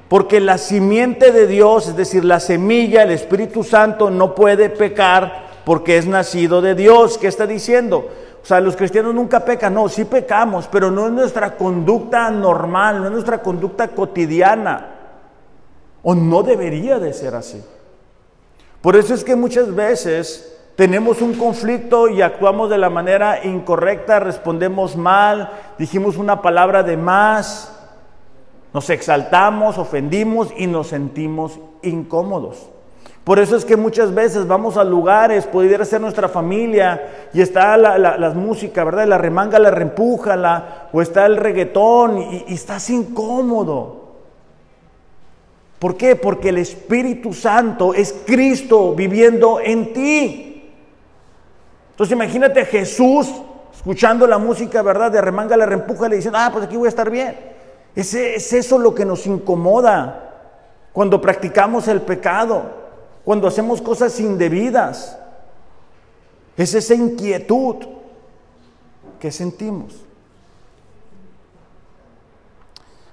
[0.09, 5.47] porque la simiente de Dios, es decir, la semilla, el Espíritu Santo, no puede pecar
[5.64, 7.19] porque es nacido de Dios.
[7.19, 8.09] ¿Qué está diciendo?
[8.47, 13.01] O sea, los cristianos nunca pecan, no, sí pecamos, pero no es nuestra conducta normal,
[13.01, 14.87] no es nuestra conducta cotidiana,
[16.05, 17.61] o no debería de ser así.
[18.81, 24.21] Por eso es que muchas veces tenemos un conflicto y actuamos de la manera incorrecta,
[24.21, 27.77] respondemos mal, dijimos una palabra de más,
[28.73, 32.69] nos exaltamos, ofendimos y nos sentimos incómodos.
[33.27, 37.77] Por eso es que muchas veces vamos a lugares, pudiera ser nuestra familia, y está
[37.77, 39.04] la, música, ¿verdad?
[39.04, 44.12] La remanga, la reempuja, la, o está el reggaetón, y, estás incómodo.
[45.81, 46.14] ¿Por qué?
[46.14, 50.70] Porque el Espíritu Santo es Cristo viviendo en ti.
[51.90, 53.29] Entonces imagínate a Jesús
[53.74, 55.10] escuchando la música, ¿verdad?
[55.10, 57.35] De remanga, le reempuja, le diciendo, ah, pues aquí voy a estar bien.
[57.96, 60.52] Es eso lo que nos incomoda
[60.92, 62.86] cuando practicamos el pecado,
[63.27, 65.18] cuando hacemos cosas indebidas.
[66.56, 67.74] Es esa inquietud
[69.18, 69.96] que sentimos.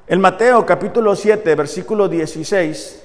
[0.05, 3.01] En Mateo capítulo 7, versículo 16,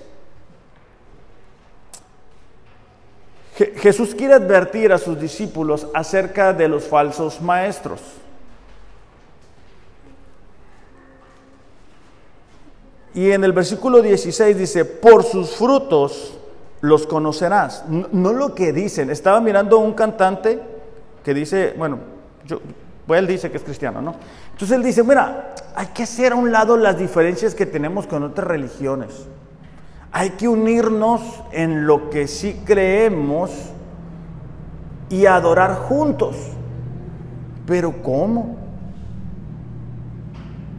[3.55, 8.03] Jesús quiere advertir a sus discípulos acerca de los falsos maestros.
[13.15, 16.38] Y en el versículo 16 dice, por sus frutos
[16.81, 17.85] los conocerás.
[17.89, 19.11] No, lo que dicen.
[19.11, 20.61] Estaba mirando un cantante
[21.25, 21.99] que dice, bueno,
[22.45, 22.61] yo,
[23.07, 24.15] pues él dice que es cristiano, ¿no?
[24.53, 28.23] Entonces él dice, mira, hay que hacer a un lado las diferencias que tenemos con
[28.23, 29.27] otras religiones.
[30.13, 31.21] Hay que unirnos
[31.53, 33.51] en lo que sí creemos
[35.11, 36.37] y adorar juntos.
[37.67, 38.57] Pero ¿cómo?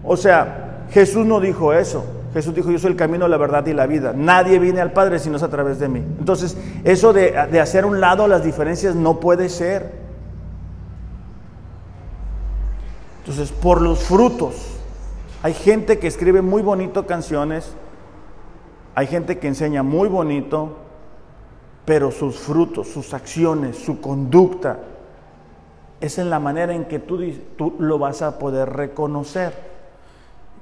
[0.03, 2.03] O sea, Jesús no dijo eso.
[2.33, 4.13] Jesús dijo, yo soy el camino, la verdad y la vida.
[4.15, 5.99] Nadie viene al Padre si no es a través de mí.
[6.19, 9.91] Entonces, eso de, de hacer un lado las diferencias no puede ser.
[13.19, 14.79] Entonces, por los frutos.
[15.41, 17.73] Hay gente que escribe muy bonito canciones,
[18.93, 20.75] hay gente que enseña muy bonito,
[21.85, 24.79] pero sus frutos, sus acciones, su conducta,
[26.01, 27.19] es en la manera en que tú,
[27.57, 29.68] tú lo vas a poder reconocer.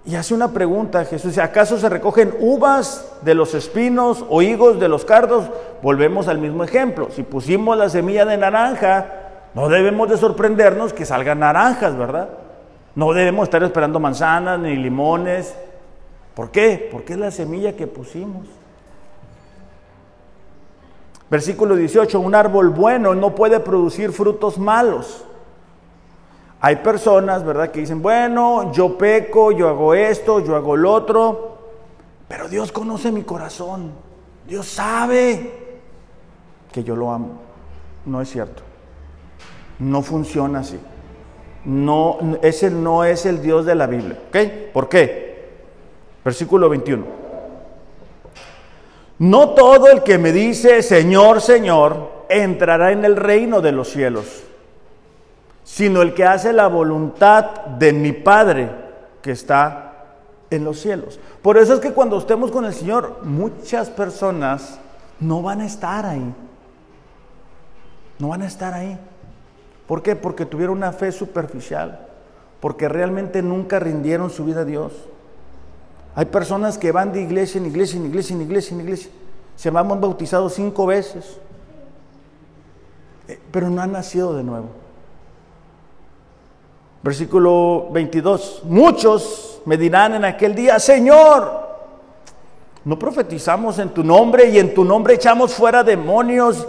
[0.07, 4.87] Y hace una pregunta Jesús, ¿acaso se recogen uvas de los espinos o higos de
[4.87, 5.45] los cardos?
[5.83, 7.09] Volvemos al mismo ejemplo.
[7.11, 9.05] Si pusimos la semilla de naranja,
[9.53, 12.29] no debemos de sorprendernos que salgan naranjas, ¿verdad?
[12.95, 15.53] No debemos estar esperando manzanas ni limones
[16.37, 16.87] ¿Por qué?
[16.91, 18.45] Porque es la semilla que pusimos.
[21.31, 25.25] Versículo 18, un árbol bueno no puede producir frutos malos.
[26.59, 31.57] Hay personas, ¿verdad?, que dicen, bueno, yo peco, yo hago esto, yo hago lo otro,
[32.27, 33.91] pero Dios conoce mi corazón.
[34.47, 35.51] Dios sabe
[36.71, 37.39] que yo lo amo.
[38.05, 38.63] No es cierto.
[39.79, 40.79] No funciona así.
[41.65, 44.17] No, ese no es el Dios de la Biblia.
[44.29, 44.37] ¿Ok?
[44.73, 45.27] ¿Por qué?
[46.23, 47.05] Versículo 21.
[49.19, 54.43] No todo el que me dice, Señor, Señor, entrará en el reino de los cielos,
[55.67, 58.71] sino el que hace la voluntad de mi Padre
[59.21, 60.05] que está
[60.49, 61.19] en los cielos.
[61.41, 64.79] Por eso es que cuando estemos con el Señor, muchas personas
[65.19, 66.33] no van a estar ahí.
[68.17, 68.97] No van a estar ahí.
[69.87, 70.15] ¿Por qué?
[70.15, 71.99] Porque tuvieron una fe superficial,
[72.61, 74.93] porque realmente nunca rindieron su vida a Dios.
[76.15, 79.11] Hay personas que van de iglesia en iglesia, en iglesia, en iglesia, en iglesia.
[79.57, 81.41] Se han bautizado cinco veces,
[83.27, 84.86] eh, pero no han nacido de nuevo.
[87.03, 88.63] Versículo 22.
[88.65, 91.67] Muchos me dirán en aquel día, Señor,
[92.85, 96.67] no profetizamos en tu nombre y en tu nombre echamos fuera demonios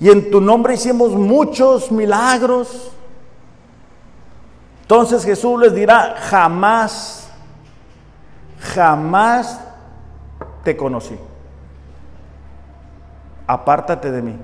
[0.00, 2.90] y en tu nombre hicimos muchos milagros.
[4.82, 7.20] Entonces Jesús les dirá, jamás
[8.60, 9.60] jamás
[10.62, 11.16] te conocí.
[13.46, 14.36] Apártate de mí.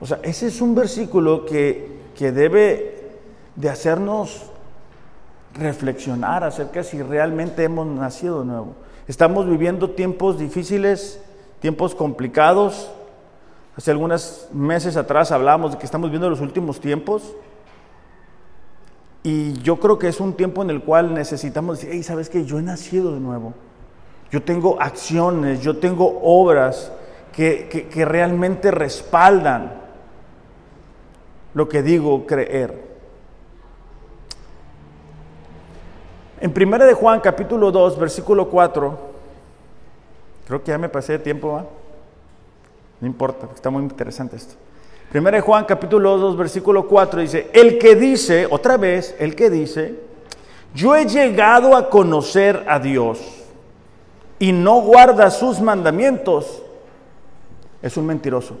[0.00, 2.93] O sea, ese es un versículo que, que debe
[3.56, 4.50] de hacernos
[5.54, 8.74] reflexionar acerca de si realmente hemos nacido de nuevo.
[9.06, 11.20] Estamos viviendo tiempos difíciles,
[11.60, 12.90] tiempos complicados.
[13.76, 17.34] Hace algunos meses atrás hablábamos de que estamos viendo los últimos tiempos.
[19.22, 22.44] Y yo creo que es un tiempo en el cual necesitamos decir, hey, ¿sabes qué?
[22.44, 23.54] Yo he nacido de nuevo.
[24.30, 26.92] Yo tengo acciones, yo tengo obras
[27.32, 29.72] que, realmente respaldan
[31.52, 32.93] lo que digo creer.
[36.40, 38.98] En 1 de Juan capítulo 2, versículo 4,
[40.46, 41.62] creo que ya me pasé de tiempo.
[43.00, 44.54] No importa, está muy interesante esto.
[45.10, 49.48] Primera de Juan capítulo 2 versículo 4 dice, el que dice, otra vez, el que
[49.48, 50.00] dice,
[50.74, 53.20] yo he llegado a conocer a Dios
[54.40, 56.62] y no guarda sus mandamientos,
[57.80, 58.56] es un mentiroso.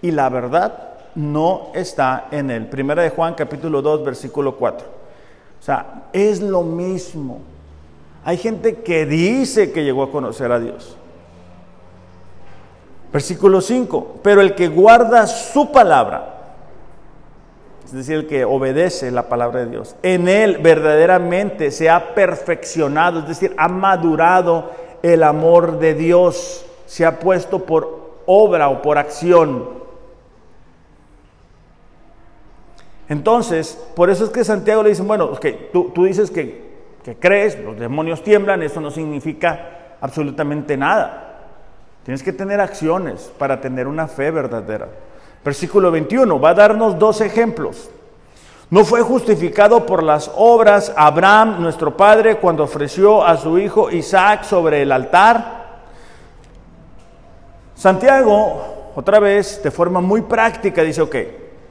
[0.00, 2.66] Y la verdad no está en él.
[2.68, 4.93] Primera de Juan capítulo 2 versículo 4.
[5.64, 7.40] O sea, es lo mismo.
[8.22, 10.94] Hay gente que dice que llegó a conocer a Dios,
[13.10, 16.34] Versículo 5, pero el que guarda su palabra,
[17.82, 23.20] es decir, el que obedece la palabra de Dios, en él verdaderamente se ha perfeccionado,
[23.20, 24.70] es decir, ha madurado
[25.02, 29.83] el amor de Dios, se ha puesto por obra o por acción.
[33.08, 36.64] Entonces, por eso es que Santiago le dice, bueno, okay, tú, tú dices que,
[37.04, 41.24] que crees, los demonios tiemblan, eso no significa absolutamente nada.
[42.04, 44.88] Tienes que tener acciones para tener una fe verdadera.
[45.44, 47.90] Versículo 21, va a darnos dos ejemplos.
[48.70, 54.44] No fue justificado por las obras Abraham, nuestro padre, cuando ofreció a su hijo Isaac
[54.44, 55.64] sobre el altar.
[57.74, 61.16] Santiago, otra vez, de forma muy práctica, dice, ok,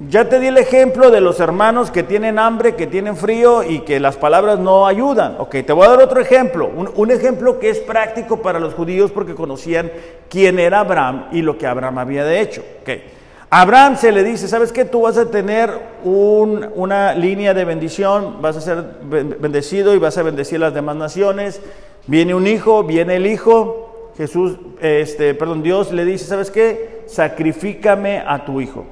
[0.09, 3.79] ya te di el ejemplo de los hermanos que tienen hambre, que tienen frío y
[3.79, 5.35] que las palabras no ayudan.
[5.39, 9.11] Ok, te voy a dar otro ejemplo, un, ejemplo que es práctico para los judíos
[9.11, 9.91] porque conocían
[10.29, 12.63] quién era Abraham y lo que Abraham había de hecho.
[12.81, 13.03] Okay.
[13.49, 14.83] Abraham se le dice, ¿sabes qué?
[14.83, 15.69] Tú vas a tener
[16.03, 21.61] una línea de bendición, vas a ser bendecido y vas a bendecir las demás naciones.
[22.07, 27.03] Viene un hijo, viene el hijo, Jesús, este, perdón, Dios le dice, ¿sabes qué?
[27.05, 28.85] Sacrifícame a tu hijo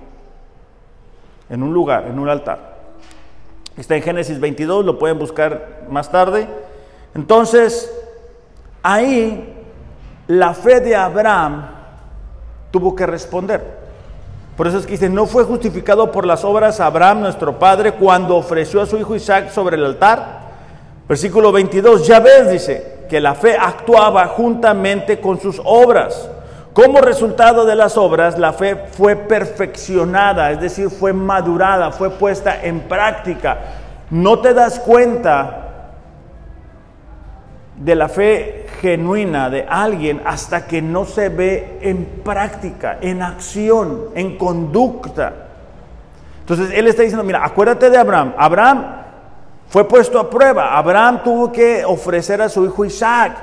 [1.51, 2.71] en un lugar, en un altar.
[3.77, 6.47] Está en Génesis 22, lo pueden buscar más tarde.
[7.13, 7.93] Entonces,
[8.81, 9.53] ahí
[10.27, 11.65] la fe de Abraham
[12.71, 13.81] tuvo que responder.
[14.55, 18.37] Por eso es que dice, no fue justificado por las obras Abraham, nuestro padre, cuando
[18.37, 20.39] ofreció a su hijo Isaac sobre el altar.
[21.07, 26.29] Versículo 22, ya ves, dice, que la fe actuaba juntamente con sus obras.
[26.73, 32.63] Como resultado de las obras, la fe fue perfeccionada, es decir, fue madurada, fue puesta
[32.63, 33.57] en práctica.
[34.09, 35.67] No te das cuenta
[37.75, 44.05] de la fe genuina de alguien hasta que no se ve en práctica, en acción,
[44.15, 45.33] en conducta.
[46.39, 48.33] Entonces él está diciendo, mira, acuérdate de Abraham.
[48.37, 48.85] Abraham
[49.67, 50.77] fue puesto a prueba.
[50.77, 53.35] Abraham tuvo que ofrecer a su hijo Isaac.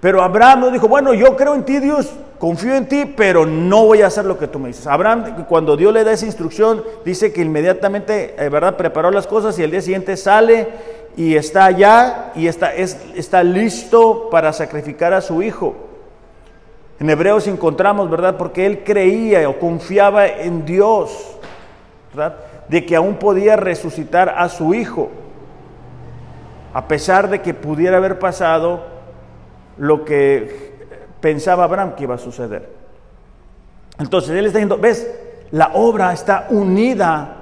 [0.00, 3.84] Pero Abraham no dijo, bueno, yo creo en ti, Dios, confío en ti, pero no
[3.84, 4.86] voy a hacer lo que tú me dices.
[4.86, 9.58] Abraham, cuando Dios le da esa instrucción, dice que inmediatamente, eh, ¿verdad?, preparó las cosas
[9.58, 10.68] y el día siguiente sale
[11.18, 15.76] y está allá y está, está listo para sacrificar a su hijo.
[16.98, 21.36] En Hebreos encontramos, ¿verdad?, porque él creía o confiaba en Dios,
[22.14, 22.36] ¿verdad?,
[22.68, 25.10] de que aún podía resucitar a su hijo,
[26.72, 28.80] a pesar de que pudiera haber pasado
[29.76, 30.69] lo que
[31.20, 32.68] pensaba Abraham que iba a suceder.
[33.98, 35.10] Entonces él está diciendo, ves,
[35.50, 37.36] la obra está unida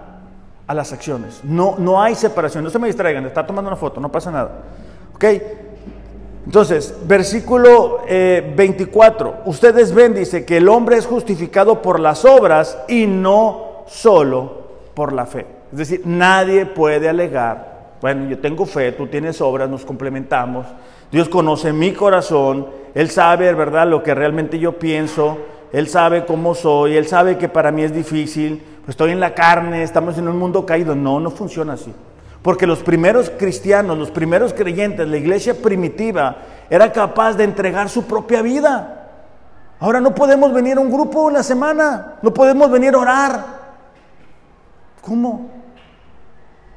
[0.67, 1.41] a las acciones.
[1.45, 2.65] No, no hay separación.
[2.65, 4.51] No se me distraigan, está tomando una foto, no pasa nada.
[5.15, 5.25] ¿Ok?
[6.47, 9.29] Entonces, versículo 24.
[9.29, 14.69] Eh, Ustedes ven, dice, que el hombre es justificado por las obras y no solo
[14.95, 15.47] por la fe.
[15.73, 20.67] Es decir, nadie puede alegar, bueno, yo tengo fe, tú tienes obras, nos complementamos.
[21.11, 25.39] Dios conoce mi corazón, Él sabe, ¿verdad?, lo que realmente yo pienso,
[25.73, 29.35] Él sabe cómo soy, Él sabe que para mí es difícil, pues estoy en la
[29.35, 30.95] carne, estamos en un mundo caído.
[30.95, 31.93] No, no funciona así.
[32.41, 36.37] Porque los primeros cristianos, los primeros creyentes, la iglesia primitiva,
[36.71, 39.11] era capaz de entregar su propia vida.
[39.81, 43.45] Ahora no podemos venir a un grupo en la semana, no podemos venir a orar.
[45.03, 45.51] ¿Cómo?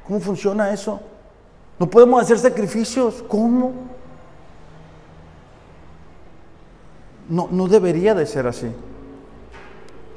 [0.06, 1.00] ¿Cómo funciona eso?
[1.78, 3.24] No podemos hacer sacrificios.
[3.26, 3.72] ¿Cómo?
[7.32, 8.70] No, no debería de ser así.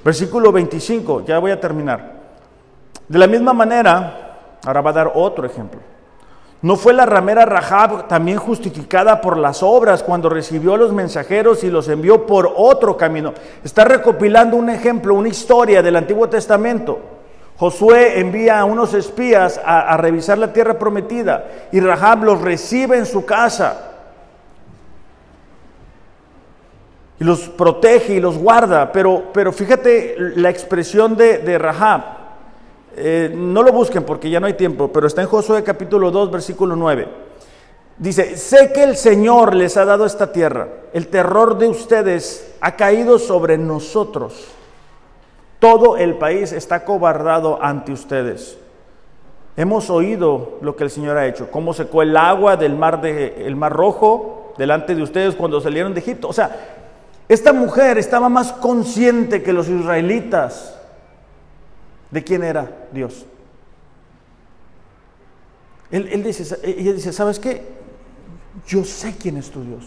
[0.04, 2.12] Versículo 25, ya voy a terminar.
[3.08, 5.80] De la misma manera, ahora va a dar otro ejemplo.
[6.62, 11.64] ¿No fue la ramera Rahab también justificada por las obras cuando recibió a los mensajeros
[11.64, 13.34] y los envió por otro camino?
[13.64, 17.00] Está recopilando un ejemplo, una historia del Antiguo Testamento.
[17.56, 22.98] Josué envía a unos espías a, a revisar la tierra prometida y Rahab los recibe
[22.98, 23.95] en su casa.
[27.20, 28.92] Y los protege y los guarda.
[28.92, 32.16] Pero, pero fíjate la expresión de, de Rahab.
[32.98, 36.32] Eh, no lo busquen porque ya no hay tiempo, pero está en Josué capítulo 2,
[36.32, 37.08] versículo 9.
[37.98, 40.68] Dice, sé que el Señor les ha dado esta tierra.
[40.94, 44.48] El terror de ustedes ha caído sobre nosotros.
[45.60, 48.58] Todo el país está cobardado ante ustedes.
[49.58, 53.46] Hemos oído lo que el Señor ha hecho, cómo secó el agua del mar, de,
[53.46, 56.28] el mar rojo delante de ustedes cuando salieron de Egipto.
[56.28, 56.75] O sea,
[57.28, 60.76] esta mujer estaba más consciente que los israelitas
[62.12, 63.26] de quién era Dios.
[65.92, 67.64] Él, dice, ella dice, ¿sabes qué?
[68.68, 69.84] Yo sé quién es tu Dios.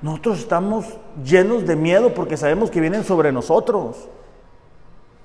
[0.00, 0.86] Nosotros estamos
[1.24, 4.08] llenos de miedo porque sabemos que vienen sobre nosotros.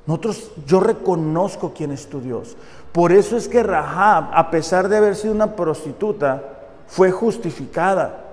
[0.06, 2.58] Nosotros, yo reconozco quién es tu Dios.
[2.92, 6.44] Por eso es que Rahab, a pesar de haber sido una prostituta,
[6.88, 8.24] fue justificada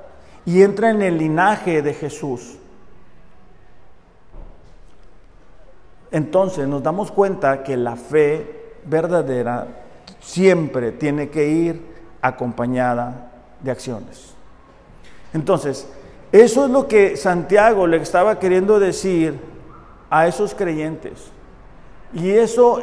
[0.45, 2.57] y entra en el linaje de Jesús.
[6.13, 9.67] Entonces nos damos cuenta que la fe verdadera
[10.21, 11.83] siempre tiene que ir
[12.21, 13.31] acompañada
[13.63, 14.35] de acciones.
[15.33, 15.87] Entonces,
[16.33, 19.39] eso es lo que Santiago le estaba queriendo decir
[20.11, 21.31] a esos creyentes.
[22.13, 22.83] Y eso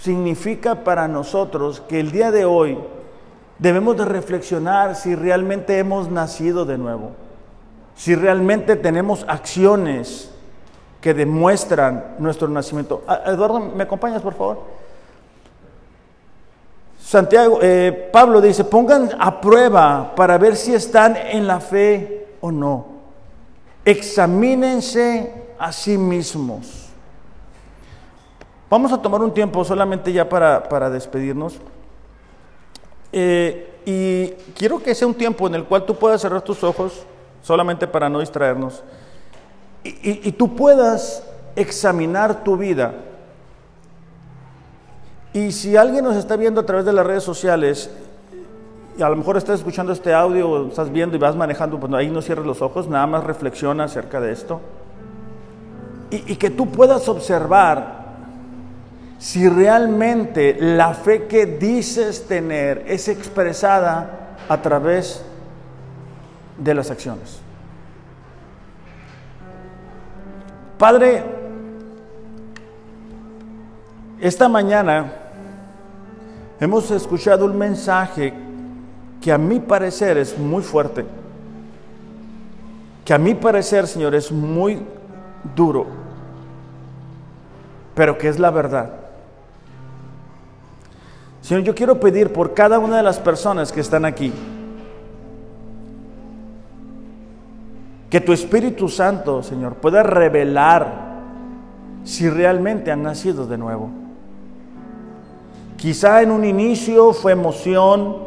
[0.00, 2.78] significa para nosotros que el día de hoy
[3.58, 7.12] debemos de reflexionar si realmente hemos nacido de nuevo,
[7.94, 10.30] si realmente tenemos acciones
[11.06, 13.04] que demuestran nuestro nacimiento.
[13.06, 14.58] Ah, Eduardo, ¿me acompañas por favor?
[16.98, 22.50] Santiago, eh, Pablo dice, pongan a prueba para ver si están en la fe o
[22.50, 22.86] no.
[23.84, 26.88] Examínense a sí mismos.
[28.68, 31.60] Vamos a tomar un tiempo solamente ya para, despedirnos.
[33.12, 37.06] Eh, y quiero que sea un tiempo en el cual tú puedas cerrar tus ojos,
[37.42, 38.82] solamente para no distraernos,
[40.02, 41.22] y, tú puedas
[41.54, 42.94] examinar tu vida.
[45.32, 47.90] Y si alguien nos está viendo a través de las redes sociales,
[48.98, 52.08] y a lo mejor estás escuchando este audio estás viendo y vas manejando, pues ahí
[52.08, 54.60] no cierres los ojos, nada más reflexiona acerca de esto.
[56.10, 58.06] Y que tú puedas observar
[59.18, 65.22] si realmente la fe que dices tener es expresada a través
[66.58, 67.45] de las acciones.
[70.78, 71.24] Padre,
[74.20, 75.10] esta mañana
[76.60, 78.34] hemos escuchado un mensaje
[79.22, 81.06] que a mi parecer es muy fuerte,
[83.06, 84.82] que a mi parecer, Señor, es muy
[85.54, 85.86] duro,
[87.94, 88.90] pero que es la verdad.
[91.40, 94.30] Señor, yo quiero pedir por cada una de las personas que están aquí,
[98.10, 101.06] que tu Espíritu Santo, Señor, pueda revelar
[102.04, 103.90] si realmente han nacido de nuevo.
[105.76, 108.18] Quizá en un inicio fue emoción,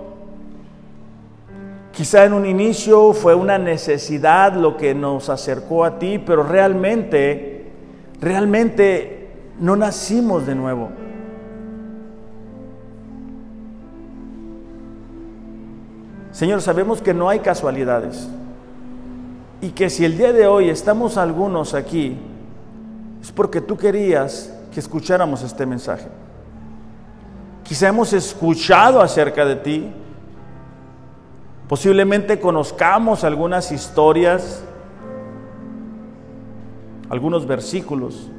[1.93, 7.71] quizá en un inicio fue una necesidad lo que nos acercó a ti, pero realmente,
[8.19, 10.89] realmente no nacimos de nuevo.
[16.31, 18.29] Señor, sabemos que no hay casualidades
[19.61, 22.17] y que si el día de hoy estamos algunos aquí,
[23.21, 26.07] es porque tú querías que escucháramos este mensaje.
[27.63, 29.91] Quizá hemos escuchado acerca de ti,
[31.67, 34.63] posiblemente conozcamos algunas historias,
[37.09, 38.29] algunos versículos,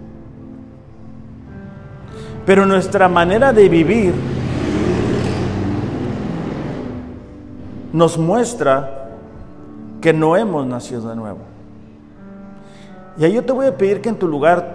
[2.47, 4.15] pero nuestra manera de vivir
[7.93, 9.00] nos muestra
[10.01, 11.39] que no hemos nacido de nuevo.
[13.19, 14.73] Y ahí yo te voy a pedir que en tu lugar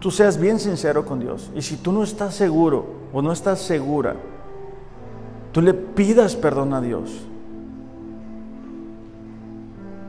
[0.00, 1.50] tú, seas bien sincero con Dios.
[1.54, 4.16] Y si tú no estás seguro o no estás segura,
[5.52, 7.10] tú le pidas perdón a Dios.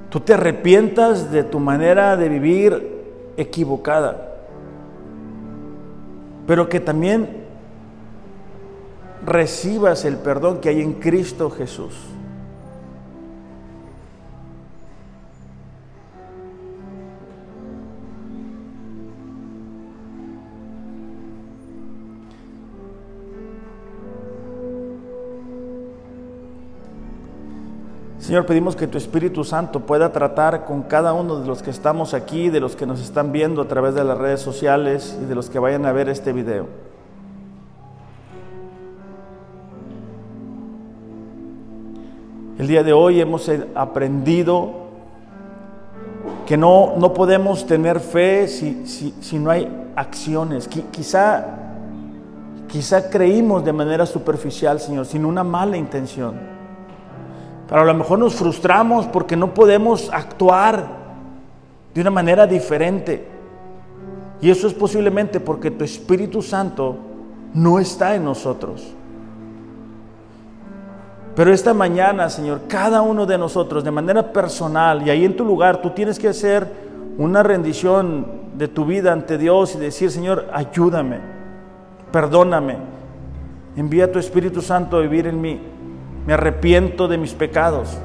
[0.09, 3.03] Tú te arrepientas de tu manera de vivir
[3.37, 4.35] equivocada.
[6.47, 7.45] Pero que también
[9.25, 11.93] recibas el perdón que hay en Cristo Jesús.
[28.27, 32.13] Señor, pedimos que tu Espíritu Santo pueda tratar con cada uno de los que estamos
[32.13, 35.33] aquí, de los que nos están viendo a través de las redes sociales y de
[35.33, 36.67] los que vayan a ver este video.
[42.59, 44.73] El día de hoy hemos aprendido
[46.45, 50.67] que no, no podemos tener fe si, si, no hay acciones.
[50.67, 51.45] Quizá,
[52.67, 56.56] quizá creímos de manera superficial, Señor, sin una mala intención.
[57.67, 60.87] Pero a lo mejor nos frustramos porque no podemos actuar
[61.93, 63.27] de una manera diferente.
[64.41, 66.97] Y eso es posiblemente porque tu Espíritu Santo
[67.53, 68.93] no está en nosotros.
[71.35, 75.45] Pero esta mañana, Señor, cada uno de nosotros, de manera personal, y ahí en tu
[75.45, 76.67] lugar, tú tienes que hacer
[77.17, 81.19] una rendición de tu vida ante Dios y decir, Señor, ayúdame,
[82.11, 82.77] perdóname,
[83.75, 85.61] envía tu Espíritu Santo a vivir en mí,
[86.27, 87.97] me arrepiento de mis pecados.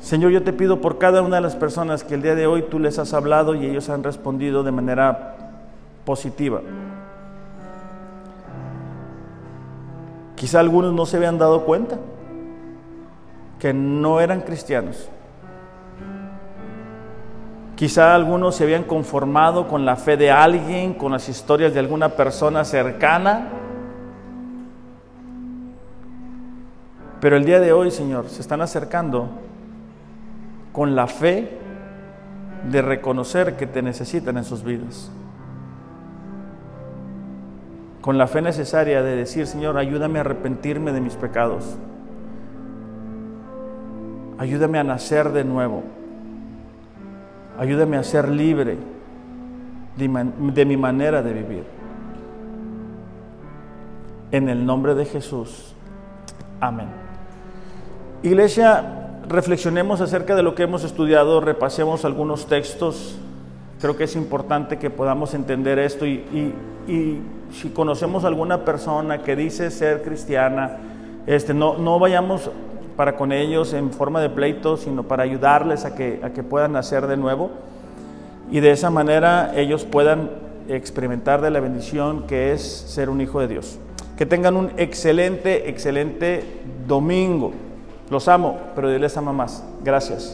[0.00, 2.62] Señor, yo te pido por cada una de las personas que el día de hoy
[2.62, 5.36] tú les has hablado y ellos han respondido de manera
[6.04, 6.60] positiva.
[10.34, 11.98] Quizá algunos no se habían dado cuenta
[13.60, 15.08] que no eran cristianos.
[17.78, 22.10] Quizá algunos se habían conformado con la fe de alguien, con las historias de alguna
[22.10, 23.52] persona cercana
[27.20, 29.28] Pero el día de hoy, Señor, se están acercando
[30.72, 31.58] con la fe
[32.70, 35.10] de reconocer que te necesitan en sus vidas.
[38.00, 41.76] Con la fe necesaria de decir, Señor, ayúdame a arrepentirme de mis pecados.
[44.38, 45.82] Ayúdame a nacer de nuevo.
[47.58, 48.78] Ayúdame a ser libre
[49.96, 51.64] de, mi manera de vivir.
[54.30, 55.74] En el nombre de Jesús.
[56.60, 56.86] Amén.
[58.22, 63.18] Iglesia, reflexionemos acerca de lo que hemos estudiado, repasemos algunos textos.
[63.80, 66.54] Creo que es importante que podamos entender esto y,
[67.50, 70.76] si conocemos alguna persona que dice ser cristiana,
[71.26, 72.50] este, no, no vayamos
[72.98, 76.72] para con ellos en forma de pleito, sino para ayudarles a que, a que puedan
[76.72, 77.52] nacer de nuevo
[78.50, 80.32] y de esa manera ellos puedan
[80.68, 83.78] experimentar de la bendición que es ser un hijo de Dios.
[84.16, 86.42] Que tengan un excelente, excelente
[86.88, 87.52] domingo.
[88.10, 89.62] Los amo, pero Dios les ama más.
[89.84, 90.26] Gracias.